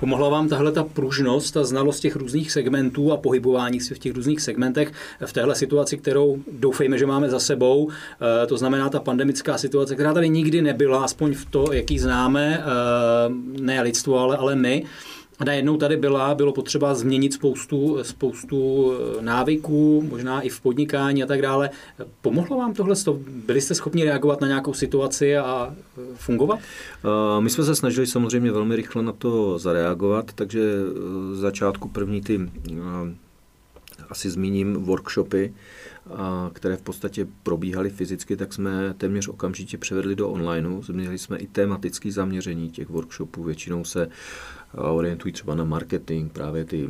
Pomohla 0.00 0.28
vám 0.28 0.48
tahle 0.48 0.72
ta 0.72 0.84
pružnost, 0.84 1.54
ta 1.54 1.64
znalost 1.64 2.00
těch 2.00 2.16
různých 2.16 2.52
segmentů 2.52 3.12
a 3.12 3.16
pohybování 3.16 3.80
si 3.80 3.94
v 3.94 3.98
těch 3.98 4.14
různých 4.14 4.40
segmentech 4.40 4.92
v 5.26 5.32
téhle 5.32 5.54
situaci, 5.54 5.96
kterou 5.96 6.38
doufejme, 6.52 6.98
že 6.98 7.06
máme 7.06 7.30
za 7.30 7.40
sebou. 7.40 7.88
Eh, 7.90 8.46
to 8.46 8.56
znamená 8.56 8.88
ta 8.88 9.00
pandemická 9.00 9.58
situace, 9.58 9.94
která 9.94 10.14
tady 10.14 10.28
nikdy 10.28 10.62
nebyla, 10.62 11.04
aspoň 11.04 11.34
v 11.34 11.44
to, 11.44 11.72
jaký 11.72 11.98
známe, 11.98 12.60
eh, 12.60 13.62
ne 13.62 13.82
lidstvo, 13.82 14.18
ale, 14.18 14.36
ale 14.36 14.56
my. 14.56 14.84
A 15.40 15.44
najednou 15.44 15.76
tady 15.76 15.96
byla, 15.96 16.34
bylo 16.34 16.52
potřeba 16.52 16.94
změnit 16.94 17.32
spoustu, 17.32 17.98
spoustu 18.02 18.92
eh, 18.92 19.22
návyků, 19.22 20.06
možná 20.10 20.40
i 20.40 20.48
v 20.48 20.60
podnikání 20.60 21.22
a 21.22 21.26
tak 21.26 21.42
dále. 21.42 21.70
Pomohlo 22.20 22.56
vám 22.56 22.74
tohle? 22.74 22.94
Byli 23.46 23.60
jste 23.60 23.74
schopni 23.74 24.04
reagovat 24.04 24.40
na 24.40 24.48
nějakou 24.48 24.74
situaci 24.74 25.36
a 25.36 25.74
eh, 25.98 26.02
fungovat? 26.14 26.58
Uh, 27.04 27.42
my 27.42 27.50
jsme 27.50 27.64
se 27.64 27.74
snažili 27.74 28.06
samozřejmě 28.06 28.52
velmi 28.52 28.76
rychle 28.76 29.02
na 29.02 29.12
to 29.12 29.58
zareagovat, 29.58 30.32
takže 30.34 30.60
začátku 31.32 31.88
první 31.88 32.20
ty, 32.20 32.50
asi 34.10 34.30
zmíním, 34.30 34.74
workshopy, 34.74 35.54
které 36.52 36.76
v 36.76 36.82
podstatě 36.82 37.26
probíhaly 37.42 37.90
fyzicky, 37.90 38.36
tak 38.36 38.52
jsme 38.52 38.94
téměř 38.98 39.28
okamžitě 39.28 39.78
převedli 39.78 40.16
do 40.16 40.28
onlineu. 40.28 40.82
Změnili 40.82 41.18
jsme 41.18 41.38
i 41.38 41.46
tematické 41.46 42.12
zaměření 42.12 42.70
těch 42.70 42.88
workshopů. 42.88 43.42
Většinou 43.42 43.84
se 43.84 44.08
orientují 44.74 45.32
třeba 45.32 45.54
na 45.54 45.64
marketing, 45.64 46.32
právě 46.32 46.64
ty 46.64 46.88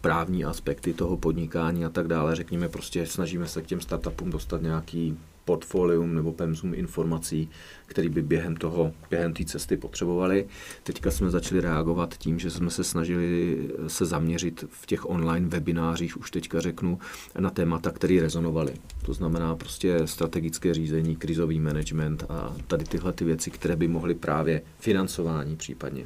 právní 0.00 0.44
aspekty 0.44 0.94
toho 0.94 1.16
podnikání 1.16 1.84
a 1.84 1.90
tak 1.90 2.08
dále. 2.08 2.36
Řekněme, 2.36 2.68
prostě 2.68 3.06
snažíme 3.06 3.46
se 3.46 3.62
k 3.62 3.66
těm 3.66 3.80
startupům 3.80 4.30
dostat 4.30 4.62
nějaký 4.62 5.18
portfolium 5.44 6.14
nebo 6.14 6.32
pemzum 6.32 6.74
informací, 6.74 7.50
který 7.86 8.08
by 8.08 8.22
během 8.22 8.56
toho, 8.56 8.92
během 9.10 9.32
té 9.32 9.44
cesty 9.44 9.76
potřebovali. 9.76 10.46
Teďka 10.82 11.10
jsme 11.10 11.30
začali 11.30 11.60
reagovat 11.60 12.14
tím, 12.18 12.38
že 12.38 12.50
jsme 12.50 12.70
se 12.70 12.84
snažili 12.84 13.58
se 13.86 14.06
zaměřit 14.06 14.64
v 14.68 14.86
těch 14.86 15.10
online 15.10 15.48
webinářích, 15.48 16.20
už 16.20 16.30
teďka 16.30 16.60
řeknu, 16.60 16.98
na 17.38 17.50
témata, 17.50 17.90
které 17.90 18.20
rezonovaly. 18.20 18.72
To 19.06 19.12
znamená 19.12 19.56
prostě 19.56 20.06
strategické 20.06 20.74
řízení, 20.74 21.16
krizový 21.16 21.60
management 21.60 22.24
a 22.28 22.56
tady 22.66 22.84
tyhle 22.84 23.12
ty 23.12 23.24
věci, 23.24 23.50
které 23.50 23.76
by 23.76 23.88
mohly 23.88 24.14
právě 24.14 24.62
financování 24.78 25.56
případně, 25.56 26.04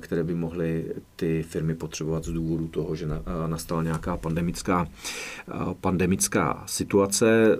které 0.00 0.24
by 0.24 0.34
mohly 0.34 0.84
ty 1.16 1.42
firmy 1.42 1.74
potřebovat 1.74 2.24
z 2.24 2.32
důvodu 2.32 2.68
toho, 2.68 2.96
že 2.96 3.06
nastala 3.46 3.82
nějaká 3.82 4.16
pandemická, 4.16 4.88
pandemická 5.80 6.62
situace. 6.66 7.58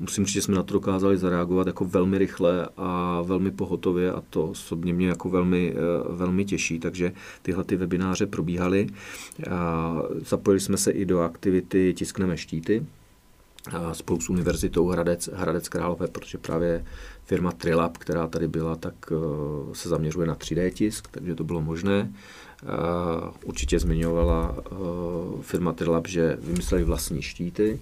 Musím 0.00 0.26
říct, 0.26 0.34
že 0.34 0.42
jsme 0.42 0.54
na 0.54 0.62
to 0.62 0.74
dokázali 0.74 1.18
zareagovat 1.18 1.66
jako 1.66 1.84
velmi 1.84 2.18
rychle 2.18 2.68
a 2.76 3.22
velmi 3.22 3.50
pohotově 3.50 4.12
a 4.12 4.22
to 4.30 4.46
osobně 4.46 4.92
mě 4.92 5.08
jako 5.08 5.28
velmi, 5.28 5.74
eh, 5.76 6.12
velmi 6.12 6.44
těší, 6.44 6.78
takže 6.78 7.12
tyhle 7.42 7.64
ty 7.64 7.76
webináře 7.76 8.26
probíhaly. 8.26 8.86
Zapojili 10.26 10.60
jsme 10.60 10.76
se 10.76 10.90
i 10.90 11.04
do 11.04 11.20
aktivity 11.20 11.94
Tiskneme 11.94 12.36
štíty, 12.36 12.86
spolu 13.92 14.20
s 14.20 14.30
Univerzitou 14.30 14.88
Hradec, 14.88 15.28
Hradec 15.32 15.68
Králové, 15.68 16.06
protože 16.06 16.38
právě 16.38 16.84
firma 17.24 17.52
Trilab, 17.52 17.98
která 17.98 18.26
tady 18.26 18.48
byla, 18.48 18.76
tak 18.76 18.94
se 19.72 19.88
zaměřuje 19.88 20.26
na 20.26 20.34
3D 20.34 20.70
tisk, 20.70 21.08
takže 21.10 21.34
to 21.34 21.44
bylo 21.44 21.60
možné. 21.60 22.12
Určitě 23.44 23.78
zmiňovala 23.78 24.56
firma 25.40 25.72
Trilab, 25.72 26.08
že 26.08 26.38
vymysleli 26.40 26.84
vlastní 26.84 27.22
štíty, 27.22 27.80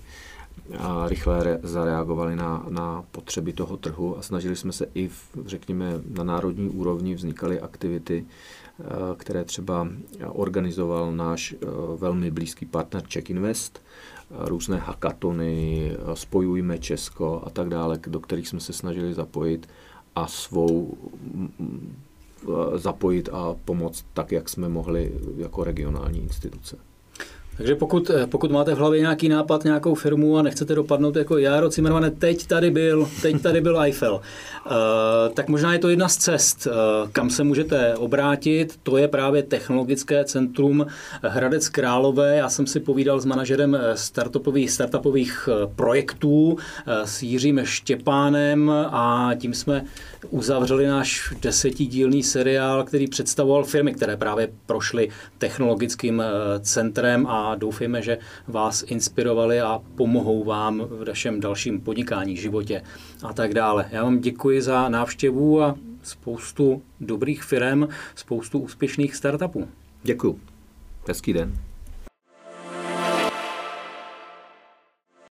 a 0.78 1.08
rychle 1.08 1.58
zareagovali 1.62 2.36
na, 2.36 2.66
na 2.68 3.04
potřeby 3.12 3.52
toho 3.52 3.76
trhu 3.76 4.18
a 4.18 4.22
snažili 4.22 4.56
jsme 4.56 4.72
se 4.72 4.86
i, 4.94 5.08
v, 5.08 5.30
řekněme, 5.46 6.00
na 6.10 6.24
národní 6.24 6.68
úrovni 6.68 7.14
vznikaly 7.14 7.60
aktivity, 7.60 8.26
eh, 8.26 8.84
které 9.16 9.44
třeba 9.44 9.88
organizoval 10.26 11.12
náš 11.12 11.52
eh, 11.52 11.66
velmi 11.96 12.30
blízký 12.30 12.66
partner 12.66 13.02
Czech 13.06 13.30
Invest, 13.30 13.82
různé 14.30 14.76
hackatony, 14.76 15.92
spojujme 16.14 16.78
Česko 16.78 17.42
a 17.46 17.50
tak 17.50 17.68
dále, 17.68 18.00
do 18.06 18.20
kterých 18.20 18.48
jsme 18.48 18.60
se 18.60 18.72
snažili 18.72 19.14
zapojit 19.14 19.68
a 20.16 20.26
svou 20.26 20.98
zapojit 22.74 23.28
a 23.32 23.54
pomoct 23.64 24.04
tak, 24.14 24.32
jak 24.32 24.48
jsme 24.48 24.68
mohli 24.68 25.12
jako 25.36 25.64
regionální 25.64 26.20
instituce. 26.22 26.76
Takže 27.58 27.74
pokud, 27.74 28.10
eh, 28.10 28.26
pokud 28.26 28.50
máte 28.50 28.74
v 28.74 28.78
hlavě 28.78 29.00
nějaký 29.00 29.28
nápad, 29.28 29.64
nějakou 29.64 29.94
firmu 29.94 30.38
a 30.38 30.42
nechcete 30.42 30.74
dopadnout 30.74 31.16
jako 31.16 31.38
Jaro 31.38 31.70
Cimrmane, 31.70 32.10
teď 32.10 32.46
tady 32.46 32.70
byl, 32.70 33.08
teď 33.22 33.42
tady 33.42 33.60
byl 33.60 33.80
Eiffel, 33.80 34.14
uh, 34.14 34.72
tak 35.34 35.48
možná 35.48 35.72
je 35.72 35.78
to 35.78 35.88
jedna 35.88 36.08
z 36.08 36.16
cest, 36.16 36.66
uh, 36.66 37.10
kam 37.10 37.30
se 37.30 37.44
můžete 37.44 37.94
obrátit. 37.96 38.78
To 38.82 38.96
je 38.96 39.08
právě 39.08 39.42
technologické 39.42 40.24
centrum 40.24 40.86
Hradec 41.22 41.68
Králové. 41.68 42.36
Já 42.36 42.48
jsem 42.48 42.66
si 42.66 42.80
povídal 42.80 43.20
s 43.20 43.24
manažerem 43.24 43.78
startupových, 43.94 44.70
startupových 44.70 45.48
projektů 45.76 46.56
s 47.04 47.22
Jiřím 47.22 47.60
Štěpánem 47.64 48.70
a 48.70 49.30
tím 49.38 49.54
jsme 49.54 49.84
uzavřeli 50.30 50.86
náš 50.86 51.34
desetidílný 51.42 52.22
seriál, 52.22 52.84
který 52.84 53.06
představoval 53.06 53.64
firmy, 53.64 53.94
které 53.94 54.16
právě 54.16 54.48
prošly 54.66 55.08
technologickým 55.38 56.22
centrem 56.60 57.26
doufejme, 57.54 58.02
že 58.02 58.18
vás 58.46 58.84
inspirovali 58.86 59.60
a 59.60 59.80
pomohou 59.94 60.44
vám 60.44 60.80
v 60.80 61.06
vašem 61.08 61.40
dalším 61.40 61.80
podnikání, 61.80 62.36
životě 62.36 62.82
a 63.22 63.32
tak 63.32 63.54
dále. 63.54 63.88
Já 63.90 64.04
vám 64.04 64.20
děkuji 64.20 64.62
za 64.62 64.88
návštěvu 64.88 65.62
a 65.62 65.76
spoustu 66.02 66.82
dobrých 67.00 67.42
firm, 67.42 67.88
spoustu 68.14 68.58
úspěšných 68.58 69.16
startupů. 69.16 69.68
Děkuji. 70.02 70.40
Hezký 71.08 71.32
den. 71.32 71.67